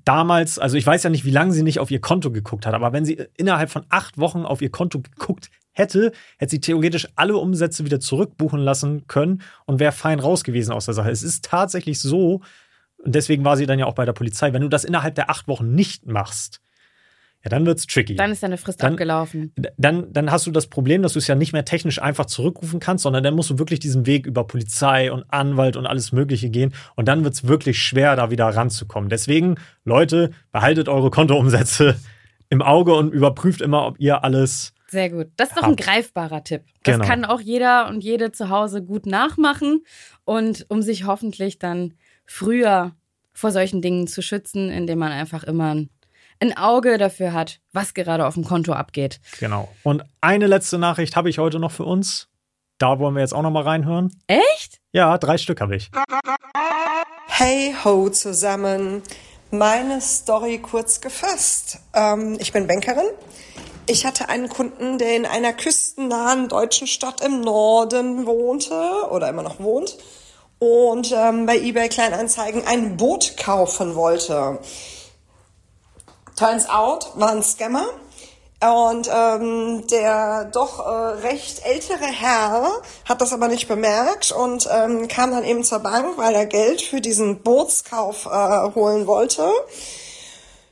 [0.04, 2.74] damals, also ich weiß ja nicht, wie lange sie nicht auf ihr Konto geguckt hat,
[2.74, 7.08] aber wenn sie innerhalb von acht Wochen auf ihr Konto geguckt hätte, hätte sie theoretisch
[7.16, 11.10] alle Umsätze wieder zurückbuchen lassen können und wäre fein raus gewesen aus der Sache.
[11.10, 12.40] Es ist tatsächlich so,
[12.98, 15.30] und deswegen war sie dann ja auch bei der Polizei, wenn du das innerhalb der
[15.30, 16.60] acht Wochen nicht machst,
[17.44, 18.16] ja, dann wird's tricky.
[18.16, 19.52] dann ist deine Frist Dann- abgelaufen.
[19.78, 22.80] dann, dann hast du das Problem, dass du es ja nicht mehr technisch einfach zurückrufen
[22.80, 26.50] kannst, sondern dann musst du wirklich diesen Weg über Polizei und Anwalt und alles Mögliche
[26.50, 26.74] gehen.
[26.96, 29.08] Und dann wird es wirklich schwer, da wieder ranzukommen.
[29.08, 31.96] Deswegen, Leute, behaltet eure Kontoumsätze
[32.50, 34.74] im Auge und überprüft immer, ob ihr alles.
[34.88, 35.28] Sehr gut.
[35.36, 35.80] Das ist doch ein Habt.
[35.82, 36.62] greifbarer Tipp.
[36.82, 37.06] Das Genau.
[37.06, 39.84] kann auch jeder und jede zu Hause gut nachmachen
[40.24, 41.94] und um sich hoffentlich dann
[42.26, 42.92] früher
[43.32, 45.90] vor solchen Dingen zu schützen, indem man einfach immer ein,
[46.40, 49.20] ein Auge dafür hat, was gerade auf dem Konto abgeht.
[49.38, 49.68] Genau.
[49.82, 52.28] Und eine letzte Nachricht habe ich heute noch für uns.
[52.78, 54.10] Da wollen wir jetzt auch noch mal reinhören.
[54.26, 54.78] Echt?
[54.92, 55.90] Ja, drei Stück habe ich.
[57.26, 59.02] Hey ho zusammen.
[59.50, 61.78] Meine Story kurz gefasst.
[61.94, 63.06] Ähm, ich bin Bankerin.
[63.86, 68.80] Ich hatte einen Kunden, der in einer küstennahen deutschen Stadt im Norden wohnte
[69.10, 69.98] oder immer noch wohnt.
[70.58, 74.60] und ähm, bei eBay Kleinanzeigen ein Boot kaufen wollte.
[76.40, 77.84] Turns out, war ein Scammer.
[78.62, 82.66] Und ähm, der doch äh, recht ältere Herr
[83.04, 86.80] hat das aber nicht bemerkt und ähm, kam dann eben zur Bank, weil er Geld
[86.80, 89.50] für diesen Bootskauf äh, holen wollte.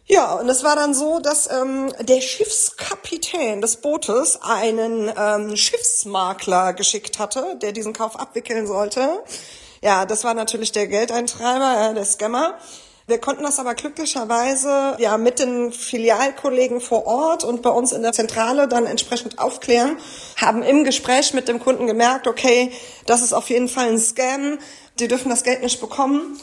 [0.06, 6.72] Ja, und es war dann so, dass ähm, der Schiffskapitän des Bootes einen ähm, Schiffsmakler
[6.72, 9.22] geschickt hatte, der diesen Kauf abwickeln sollte.
[9.82, 12.54] Ja, das war natürlich der Geldeintreiber, äh, der Scammer.
[13.08, 18.02] Wir konnten das aber glücklicherweise ja mit den Filialkollegen vor Ort und bei uns in
[18.02, 19.96] der Zentrale dann entsprechend aufklären,
[20.36, 22.70] haben im Gespräch mit dem Kunden gemerkt, okay,
[23.06, 24.58] das ist auf jeden Fall ein Scam,
[24.98, 26.38] die dürfen das Geld nicht bekommen.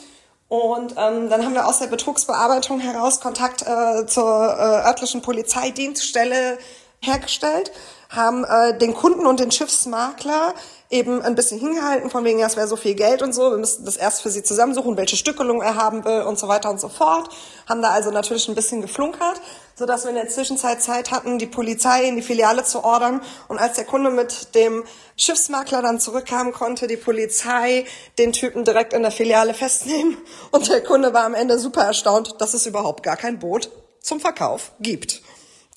[0.48, 6.58] Und ähm, dann haben wir aus der Betrugsbearbeitung heraus Kontakt äh, zur äh, örtlichen Polizeidienststelle
[7.00, 7.72] hergestellt,
[8.10, 10.56] haben äh, den Kunden und den Schiffsmakler
[10.90, 13.58] eben ein bisschen hingehalten, von wegen, ja, es wäre so viel Geld und so, wir
[13.58, 16.80] müssten das erst für sie zusammensuchen, welche Stückelung er haben will und so weiter und
[16.80, 17.30] so fort.
[17.68, 19.42] Haben da also natürlich ein bisschen geflunkert,
[19.76, 23.22] so dass wir in der Zwischenzeit Zeit hatten, die Polizei in die Filiale zu ordern.
[23.48, 24.84] Und als der Kunde mit dem
[25.18, 27.86] Schiffsmakler dann zurückkam, konnte die Polizei
[28.20, 30.18] den Typen direkt in der Filiale festnehmen.
[30.52, 33.70] Und der Kunde war am Ende super erstaunt, dass es überhaupt gar kein Boot
[34.02, 35.24] zum Verkauf gibt.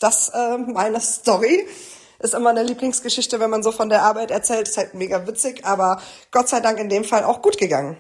[0.01, 1.67] Das äh, meine Story
[2.21, 4.69] ist immer eine Lieblingsgeschichte, wenn man so von der Arbeit erzählt.
[4.69, 6.01] Ist halt mega witzig, aber
[6.31, 7.97] Gott sei Dank in dem Fall auch gut gegangen.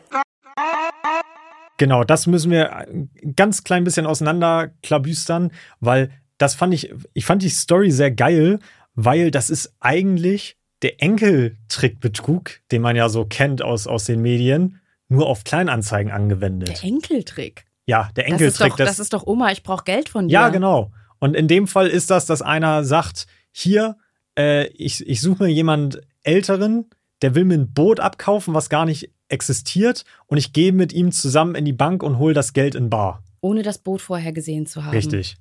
[1.77, 7.43] Genau, das müssen wir ein ganz klein bisschen auseinanderklabüstern, weil das fand ich, ich fand
[7.43, 8.59] die Story sehr geil,
[8.95, 14.81] weil das ist eigentlich der Enkeltrickbetrug, den man ja so kennt aus, aus den Medien,
[15.09, 16.69] nur auf Kleinanzeigen angewendet.
[16.69, 17.64] Der Enkeltrick.
[17.87, 18.71] Ja, der Das ist, Enkeltrick.
[18.71, 20.35] doch, das ist doch Oma, ich brauche Geld von dir.
[20.35, 20.91] Ja, genau.
[21.21, 23.97] Und in dem Fall ist das, dass einer sagt, hier,
[24.39, 26.86] äh, ich, ich suche mir jemand Älteren,
[27.20, 31.12] der will mir ein Boot abkaufen, was gar nicht existiert, und ich gehe mit ihm
[31.12, 33.22] zusammen in die Bank und hole das Geld in Bar.
[33.41, 34.93] Ohne das Boot vorher gesehen zu haben.
[34.93, 35.36] Richtig.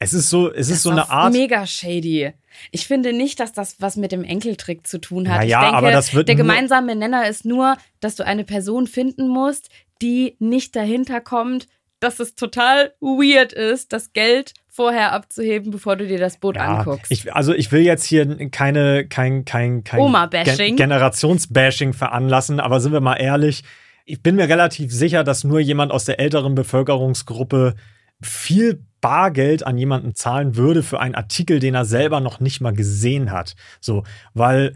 [0.00, 1.32] Es ist so, es ist Das so war eine Art.
[1.32, 2.32] Mega shady.
[2.70, 5.38] Ich finde nicht, dass das was mit dem Enkeltrick zu tun hat.
[5.38, 8.86] Naja, ich denke, aber das wird der gemeinsame Nenner ist nur, dass du eine Person
[8.86, 9.70] finden musst,
[10.00, 11.66] die nicht dahinter kommt,
[11.98, 16.76] dass es total weird ist, das Geld vorher abzuheben, bevor du dir das Boot Ja,
[16.76, 17.10] anguckst.
[17.10, 20.76] ich, also ich will jetzt hier keine, kein, kein, kein Oma-Bashing.
[20.76, 23.64] Gen Generationsbashing veranlassen, aber sind wir mal ehrlich,
[24.04, 27.74] ich bin mir relativ sicher, dass nur jemand aus der älteren Bevölkerungsgruppe
[28.22, 32.72] viel Bargeld an jemanden zahlen würde für einen Artikel, den er selber noch nicht mal
[32.72, 33.56] gesehen hat.
[33.80, 34.74] So, weil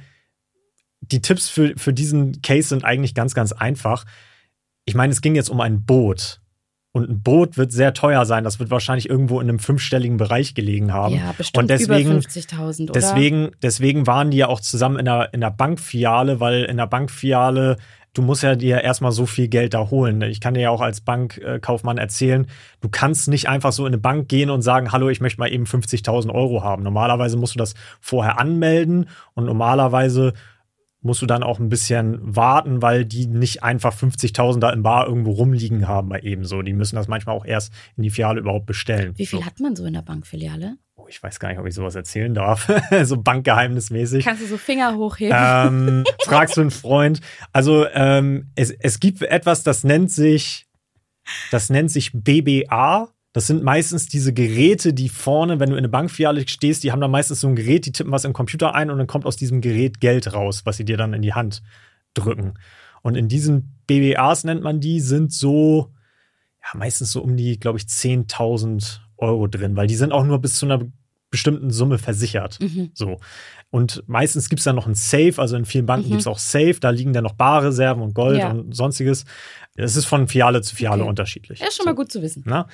[1.01, 4.05] die Tipps für, für diesen Case sind eigentlich ganz, ganz einfach.
[4.85, 6.42] Ich meine, es ging jetzt um ein Boot.
[6.95, 8.45] Und ein Boot wird sehr teuer sein.
[8.45, 11.15] Das wird wahrscheinlich irgendwo in einem fünfstelligen Bereich gelegen haben.
[11.15, 12.93] ja, bestimmt Und deswegen, über 50.000, oder?
[12.93, 16.87] Deswegen, deswegen waren die ja auch zusammen in der, in der Bankfiliale, weil in der
[16.87, 17.79] Bankfiliale,
[18.13, 20.21] du musst ja dir erstmal so viel Geld da holen.
[20.21, 22.47] Ich kann dir ja auch als Bankkaufmann erzählen,
[22.83, 25.51] du kannst nicht einfach so in eine Bank gehen und sagen, hallo, ich möchte mal
[25.51, 26.83] eben 50.000 Euro haben.
[26.83, 27.73] Normalerweise musst du das
[28.03, 30.35] vorher anmelden und normalerweise
[31.03, 35.07] musst du dann auch ein bisschen warten, weil die nicht einfach 50.000 da im Bar
[35.07, 36.63] irgendwo rumliegen haben bei ebenso.
[36.63, 39.13] Die müssen das manchmal auch erst in die Filiale überhaupt bestellen.
[39.17, 39.45] Wie viel so.
[39.45, 40.77] hat man so in der Bankfiliale?
[40.95, 42.71] Oh, ich weiß gar nicht, ob ich sowas erzählen darf.
[43.03, 44.25] so bankgeheimnismäßig.
[44.25, 45.37] Kannst du so Finger hochheben?
[45.37, 47.21] ähm, fragst du einen Freund.
[47.53, 50.67] Also ähm, es, es gibt etwas, das nennt sich,
[51.51, 53.09] das nennt sich BBA.
[53.33, 57.01] Das sind meistens diese Geräte, die vorne, wenn du in eine Bankfiliale stehst, die haben
[57.01, 59.37] da meistens so ein Gerät, die tippen was im Computer ein und dann kommt aus
[59.37, 61.63] diesem Gerät Geld raus, was sie dir dann in die Hand
[62.15, 62.55] drücken.
[63.01, 65.93] Und in diesen BBAs nennt man die, sind so,
[66.63, 70.39] ja, meistens so um die, glaube ich, 10.000 Euro drin, weil die sind auch nur
[70.41, 70.81] bis zu einer
[71.31, 72.61] bestimmten Summe versichert.
[72.61, 72.91] Mhm.
[72.93, 73.19] So.
[73.71, 76.11] Und meistens gibt es dann noch ein Safe, also in vielen Banken Mhm.
[76.11, 78.51] gibt es auch Safe, da liegen dann noch Barreserven und Gold Ja.
[78.51, 79.25] und sonstiges.
[79.75, 81.09] Es ist von Filiale zu Filiale Okay.
[81.09, 81.61] unterschiedlich.
[81.61, 82.43] Ja, ist schon mal gut zu wissen.
[82.47, 82.69] Na?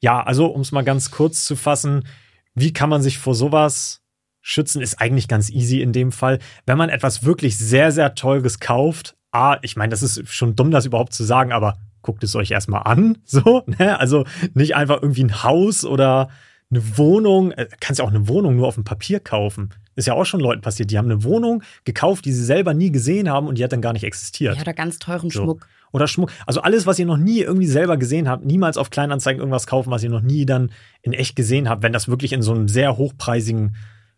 [0.00, 2.06] Ja, also um es mal ganz kurz zu fassen,
[2.54, 4.02] wie kann man sich vor sowas
[4.40, 6.38] schützen, ist eigentlich ganz easy in dem Fall.
[6.66, 10.70] Wenn man etwas wirklich sehr, sehr Teures kauft, A, ich meine, das ist schon dumm,
[10.70, 13.18] das überhaupt zu sagen, aber guckt es euch erstmal an.
[13.24, 13.98] So, ne?
[13.98, 14.24] Also
[14.54, 16.30] nicht einfach irgendwie ein Haus oder
[16.70, 17.50] eine Wohnung.
[17.52, 19.74] Äh, Kannst ja auch eine Wohnung nur auf dem Papier kaufen.
[19.96, 20.90] Ist ja auch schon Leuten passiert.
[20.90, 23.82] Die haben eine Wohnung gekauft, die sie selber nie gesehen haben und die hat dann
[23.82, 24.54] gar nicht existiert.
[24.54, 25.42] Ja, oder ganz teuren So.
[25.42, 25.68] Schmuck.
[25.92, 26.30] Oder Schmuck.
[26.46, 29.90] Also alles, was ihr noch nie irgendwie selber gesehen habt, niemals auf Kleinanzeigen irgendwas kaufen,
[29.90, 30.72] was ihr noch nie dann
[31.02, 33.76] in echt gesehen habt, wenn das wirklich in so einem sehr hochpreisigen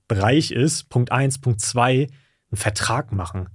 [0.09, 0.89] Bereich ist.
[0.89, 2.09] Punkt eins, Punkt zwei,
[2.51, 3.49] einen Vertrag machen.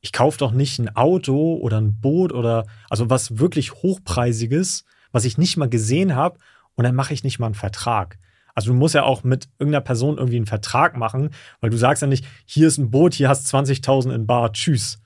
[0.00, 5.24] Ich kaufe doch nicht ein Auto oder ein Boot oder also was wirklich hochpreisiges, was
[5.24, 6.38] ich nicht mal gesehen habe
[6.74, 8.18] und dann mache ich nicht mal einen Vertrag.
[8.54, 11.30] Also du musst ja auch mit irgendeiner Person irgendwie einen Vertrag machen,
[11.60, 14.98] weil du sagst ja nicht, hier ist ein Boot, hier hast 20.000 in Bar, tschüss.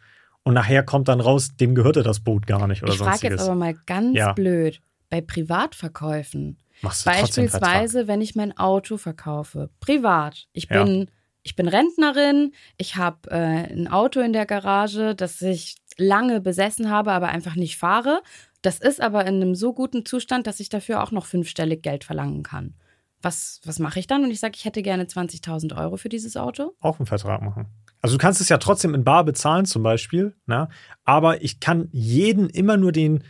[0.44, 3.38] Und nachher kommt dann raus, dem gehörte das Boot gar nicht oder ich frage sonstiges.
[3.40, 4.32] jetzt aber mal ganz Ja.
[4.32, 10.84] blöd, bei Privatverkäufen, Machst du beispielsweise, wenn ich mein Auto verkaufe, privat, ich Ja.
[10.84, 11.10] bin,
[11.42, 16.90] ich bin Rentnerin, ich habe äh, ein Auto in der Garage, das ich lange besessen
[16.90, 18.22] habe, aber einfach nicht fahre.
[18.62, 22.04] Das ist aber in einem so guten Zustand, dass ich dafür auch noch fünfstellig Geld
[22.04, 22.74] verlangen kann.
[23.22, 24.24] Was, was mache ich dann?
[24.24, 26.72] Und ich sage, ich hätte gerne 20.000 Euro für dieses Auto.
[26.80, 27.66] auch einen Vertrag machen.
[28.00, 30.68] Also du kannst es ja trotzdem in Bar bezahlen zum Beispiel, ne?
[31.04, 33.24] aber ich kann jeden immer nur den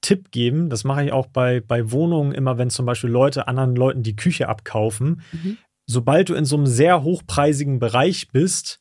[0.00, 3.76] Tipp geben, das mache ich auch bei, bei Wohnungen immer, wenn zum Beispiel Leute anderen
[3.76, 5.22] Leuten die Küche abkaufen.
[5.32, 5.58] Mhm.
[5.86, 8.80] Sobald du in so einem sehr hochpreisigen Bereich bist,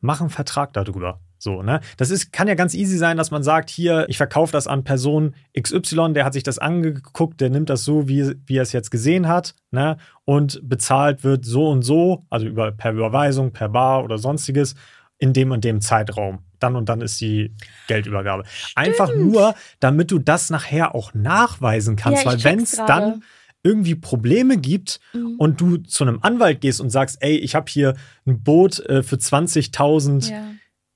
[0.00, 1.20] mach einen Vertrag darüber.
[1.38, 1.80] So, ne?
[1.98, 4.84] Das ist, kann ja ganz easy sein, dass man sagt, hier, ich verkaufe das an
[4.84, 8.72] Person XY, der hat sich das angeguckt, der nimmt das so, wie, wie er es
[8.72, 9.98] jetzt gesehen hat, ne?
[10.24, 14.74] Und bezahlt wird so und so, also über, per Überweisung, per Bar oder sonstiges,
[15.18, 16.40] in dem und dem Zeitraum.
[16.58, 17.52] Dann und dann ist die
[17.86, 18.44] Geldübergabe.
[18.74, 23.22] Einfach nur, damit du das nachher auch nachweisen kannst, Ja, weil wenn es dann
[23.62, 25.34] irgendwie Probleme gibt Mhm.
[25.38, 27.94] und du zu einem Anwalt gehst und sagst, ey, ich habe hier
[28.26, 30.42] ein Boot äh, für 20.000 Ja.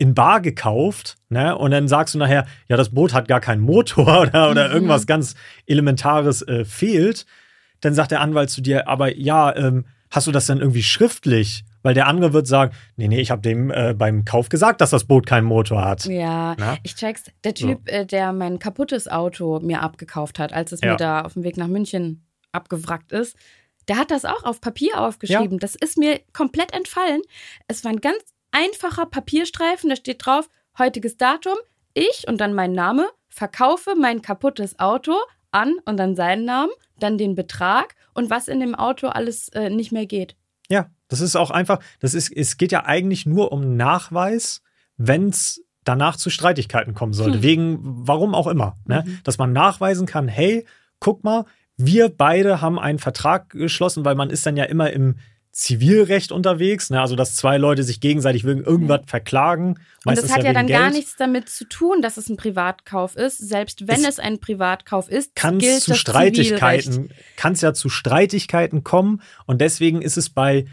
[0.01, 1.57] In Bar gekauft, ne?
[1.57, 4.75] Und dann sagst du nachher, ja, das Boot hat gar keinen Motor oder, oder Mhm.
[4.75, 5.35] irgendwas ganz
[5.67, 7.27] Elementares äh, fehlt.
[7.81, 11.65] Dann sagt der Anwalt zu dir, aber ja, ähm, hast du das denn irgendwie schriftlich?
[11.83, 14.91] Weil der andere wird sagen, nee, nee, ich habe dem äh, beim Kauf gesagt, dass
[14.91, 16.05] das Boot keinen Motor hat.
[16.05, 16.77] Ja, Na?
[16.83, 17.25] ich check's.
[17.45, 20.91] Der Typ, äh, der mein kaputtes Auto mir abgekauft hat, als es Ja.
[20.93, 23.35] mir da auf dem Weg nach München abgewrackt ist,
[23.89, 25.59] der hat das auch auf Papier aufgeschrieben.
[25.59, 27.23] Das ist mir komplett entfallen.
[27.67, 28.19] Es war ein ganz
[28.53, 30.49] einfacher Papierstreifen, da steht drauf,
[30.79, 31.57] heutiges Datum,
[31.95, 35.15] ich und dann mein Name, verkaufe mein kaputtes Auto
[35.51, 39.71] an und dann seinen Namen, dann den Betrag und was in dem Auto alles äh,
[39.71, 40.37] nicht mehr geht.
[40.69, 44.63] Ja, das ist auch einfach, das ist, es geht ja eigentlich nur um Nachweis,
[44.97, 47.37] wenn es danach zu Streitigkeiten kommen sollte.
[47.37, 47.43] Hm.
[47.43, 48.77] Wegen, warum auch immer.
[48.85, 49.03] Ne?
[49.05, 49.19] Mhm.
[49.25, 50.67] Dass man nachweisen kann, hey,
[51.01, 51.47] guck mal,
[51.77, 55.17] wir beide haben einen Vertrag geschlossen, weil man ist dann ja immer im
[55.61, 57.03] Zivilrecht unterwegs, ne?
[57.03, 59.79] also dass zwei Leute sich gegenseitig wegen irgendwas verklagen.
[60.07, 60.95] Und das hat ja, wegen dann gar Geld.
[60.95, 63.37] nichts damit zu tun, dass es ein Privatkauf ist.
[63.37, 67.75] Selbst wenn Es es, ein Privatkauf ist, kann es zu das Streitigkeiten, kann es ja
[67.75, 70.65] zu Streitigkeiten kommen und deswegen ist es bei,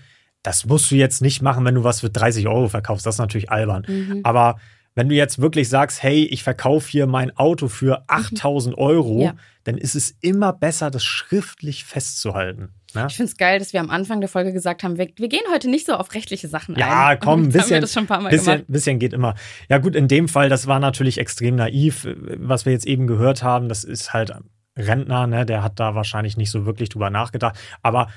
[0.41, 3.19] das musst du jetzt nicht machen, wenn du was für 30 Euro verkaufst, das ist
[3.19, 3.83] natürlich albern.
[3.87, 4.21] Mhm.
[4.23, 4.57] Aber
[4.95, 9.21] wenn du jetzt wirklich sagst, hey, ich verkaufe hier mein Auto für 8000 Euro, Mhm.
[9.21, 9.35] Ja.
[9.65, 12.69] dann ist es immer besser, das schriftlich festzuhalten.
[12.93, 13.05] Ne?
[13.09, 15.41] Ich finde es geil, dass wir am Anfang der Folge gesagt haben, wir, wir gehen
[15.51, 16.79] heute nicht so auf rechtliche Sachen ein.
[16.79, 19.35] Ja, komm, ein bisschen, schon ein paar Mal bisschen, bisschen geht immer.
[19.69, 22.07] Ja, gut, in dem Fall, das war natürlich extrem naiv.
[22.37, 24.33] Was wir jetzt eben gehört haben, das ist halt
[24.77, 27.57] Rentner, ne, der hat da wahrscheinlich nicht so wirklich drüber nachgedacht.
[27.81, 28.07] Aber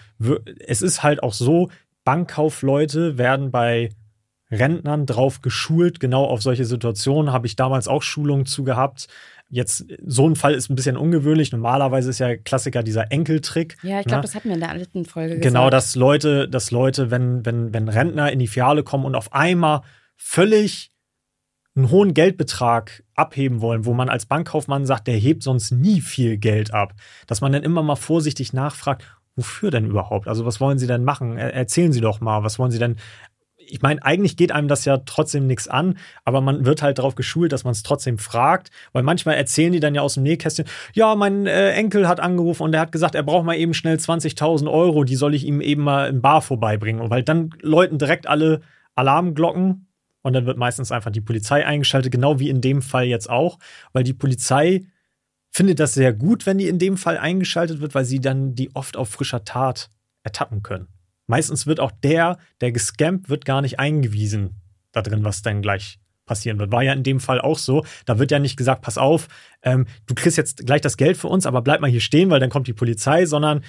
[0.67, 1.71] es ist halt auch so,
[2.05, 3.91] Bankkaufleute werden bei
[4.51, 7.33] Rentnern drauf geschult, genau auf solche Situationen.
[7.33, 9.07] Habe ich damals auch Schulungen zu gehabt.
[9.53, 11.51] Jetzt, so ein Fall ist ein bisschen ungewöhnlich.
[11.51, 13.77] Normalerweise ist ja Klassiker dieser Enkeltrick.
[13.83, 14.23] Ja, ich glaube, ne?
[14.23, 15.73] das hatten wir in der alten Folge Genau, gesagt.
[15.73, 19.83] dass Leute, dass Leute, wenn, wenn, wenn Rentner in die Filiale kommen und auf einmal
[20.17, 20.93] völlig
[21.75, 26.37] einen hohen Geldbetrag abheben wollen, wo man als Bankkaufmann sagt, der hebt sonst nie viel
[26.37, 26.95] Geld ab,
[27.27, 29.05] dass man dann immer mal vorsichtig nachfragt,
[29.37, 30.29] wofür denn überhaupt?
[30.29, 31.37] Also was wollen Sie denn machen?
[31.37, 32.97] Er erzählen Sie doch mal, was wollen Sie denn?
[33.71, 37.15] Ich meine, eigentlich geht einem das ja trotzdem nichts an, aber man wird halt darauf
[37.15, 40.67] geschult, dass man es trotzdem fragt, weil manchmal erzählen die dann ja aus dem Nähkästchen,
[40.93, 43.97] ja, mein äh, Enkel hat angerufen und er hat gesagt, er braucht mal eben schnell
[43.97, 47.01] 20.000 Euro, die soll ich ihm eben mal im Bar vorbeibringen.
[47.01, 48.61] Und weil dann läuten direkt alle
[48.95, 49.87] Alarmglocken
[50.23, 53.59] und dann wird meistens einfach die Polizei eingeschaltet, genau wie in dem Fall jetzt auch,
[53.93, 54.83] weil die Polizei
[55.51, 58.75] findet das sehr gut, wenn die in dem Fall eingeschaltet wird, weil sie dann die
[58.75, 59.91] oft auf frischer Tat
[60.23, 60.89] ertappen können.
[61.31, 64.61] Meistens wird auch der, der gescampt wird, gar nicht eingewiesen
[64.91, 66.73] da drin, was dann gleich passieren wird.
[66.73, 67.85] War ja in dem Fall auch so.
[68.05, 69.29] Da wird ja nicht gesagt, pass auf,
[69.63, 72.41] ähm, du kriegst jetzt gleich das Geld für uns, aber bleib mal hier stehen, weil
[72.41, 73.63] dann kommt die Polizei, sondern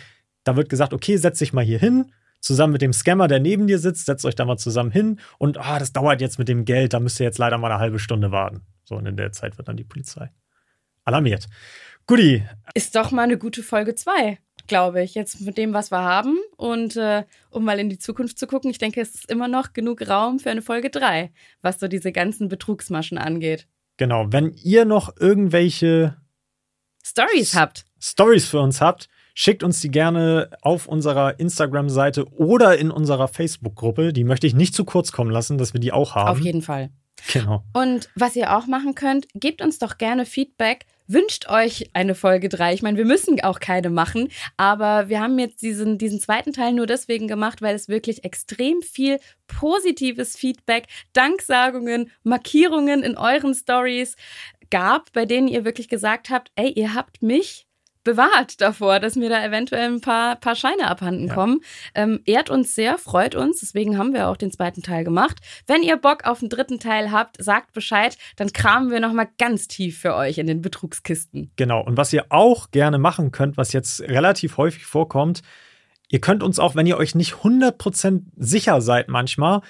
[0.44, 3.68] da wird gesagt, okay, setz dich mal hier hin, zusammen mit dem Scammer, der neben
[3.68, 6.66] dir sitzt, setzt euch da mal zusammen hin und ah, das dauert jetzt mit dem
[6.66, 8.62] Geld, da müsst ihr jetzt leider mal eine halbe Stunde warten.
[8.86, 10.32] So, und in der Zeit wird dann die Polizei
[11.04, 11.48] alarmiert.
[12.08, 12.44] Guti,
[12.74, 14.40] Ist doch mal eine gute Folge 2,
[14.72, 16.38] glaube ich, jetzt mit dem, was wir haben.
[16.56, 19.74] Und äh, um mal in die Zukunft zu gucken, ich denke, es ist immer noch
[19.74, 21.30] genug Raum für eine Folge 3,
[21.62, 23.68] was so diese ganzen Betrugsmaschen angeht.
[23.98, 26.16] genau, wenn ihr noch irgendwelche
[27.04, 27.86] Stories habt.
[28.00, 34.14] Stories für uns habt, schickt uns die gerne auf unserer Instagram-Seite oder in unserer Facebook-Gruppe.
[34.14, 36.30] Die möchte ich nicht zu kurz kommen lassen, dass wir die auch haben.
[36.30, 36.92] Auf jeden Fall.
[37.34, 37.66] Genau.
[37.74, 42.50] Und was ihr auch machen könnt, gebt uns doch gerne Feedback, wünscht euch eine Folge
[42.50, 42.74] 3.
[42.74, 46.74] Ich meine, wir müssen auch keine machen, aber wir haben jetzt diesen, diesen zweiten Teil
[46.74, 54.16] nur deswegen gemacht, weil es wirklich extrem viel positives Feedback, Danksagungen, Markierungen in euren Stories
[54.70, 57.68] gab, bei denen ihr wirklich gesagt habt, ey, ihr habt mich
[58.04, 61.34] bewahrt davor, dass mir da eventuell ein paar, paar Scheine abhanden ja.
[61.34, 61.62] kommen.
[61.94, 63.60] Ähm, ehrt uns sehr, freut uns.
[63.60, 65.38] Deswegen haben wir auch den zweiten Teil gemacht.
[65.68, 68.18] Wenn ihr Bock auf den dritten Teil habt, sagt Bescheid.
[68.36, 71.52] Dann kramen wir nochmal ganz tief für euch in den Betrugskisten.
[71.56, 71.82] Genau.
[71.84, 75.42] Und was ihr auch gerne machen könnt, was jetzt relativ häufig vorkommt,
[76.10, 79.62] ihr könnt uns auch, wenn ihr euch nicht 100% sicher seid manchmal,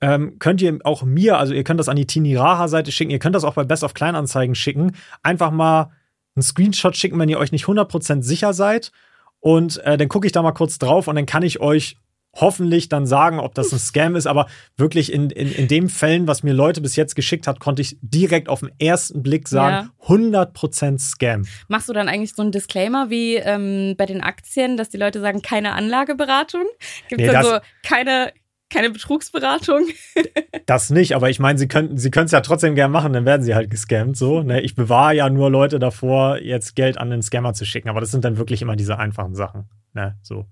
[0.00, 3.10] ähm, könnt ihr auch mir, also ihr könnt das an die Tini Raha Seite schicken,
[3.10, 5.90] ihr könnt das auch bei Best of Kleinanzeigen schicken, einfach mal
[6.36, 8.92] einen Screenshot schicken, wenn ihr euch nicht 100% sicher seid.
[9.40, 11.96] Und äh, dann gucke ich da mal kurz drauf und dann kann ich euch
[12.34, 14.26] hoffentlich dann sagen, ob das ein Scam ist.
[14.26, 17.82] Aber wirklich in, in, in dem Fällen, was mir Leute bis jetzt geschickt hat, konnte
[17.82, 20.14] ich direkt auf den ersten Blick sagen, ja.
[20.14, 21.46] 100% Scam.
[21.68, 25.20] Machst du dann eigentlich so einen Disclaimer wie ähm, bei den Aktien, dass die Leute
[25.20, 26.64] sagen, keine Anlageberatung?
[27.08, 28.32] Gibt es nee, so keine,
[28.70, 29.86] keine Betrugsberatung.
[30.66, 33.42] das nicht, aber ich meine, sie können sie es ja trotzdem gerne machen, dann werden
[33.42, 34.16] sie halt gescammt.
[34.16, 34.60] So, ne?
[34.60, 38.10] Ich bewahre ja nur Leute davor, jetzt Geld an den Scammer zu schicken, aber das
[38.10, 39.68] sind dann wirklich immer diese einfachen Sachen.
[39.92, 40.16] Ne?
[40.22, 40.46] So.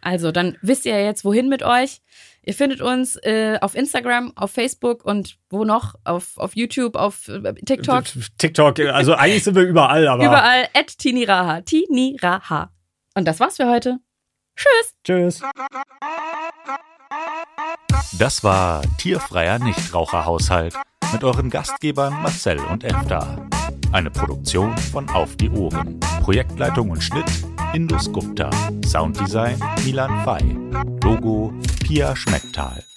[0.00, 2.00] Also, dann wisst ihr jetzt, wohin mit euch.
[2.44, 5.96] Ihr findet uns äh, auf Instagram, auf Facebook und wo noch?
[6.04, 8.04] Auf, auf YouTube, auf äh, TikTok.
[8.38, 10.24] TikTok, also eigentlich sind wir überall, aber.
[10.24, 11.60] Überall, at Tiniraha.
[11.62, 12.70] Tiniraha.
[13.14, 13.98] Und das war's für heute.
[14.56, 14.94] Tschüss.
[15.04, 15.42] Tschüss.
[18.18, 20.74] Das war Tierfreier Nichtraucherhaushalt
[21.12, 23.48] mit euren Gastgebern Marcel und Efta.
[23.92, 26.00] Eine Produktion von Auf die Ohren.
[26.22, 27.30] Projektleitung und Schnitt
[27.72, 28.50] Indus Gupta.
[28.84, 30.56] Sounddesign Milan Fay.
[31.02, 31.52] Logo
[31.84, 32.87] Pia Schmecktal.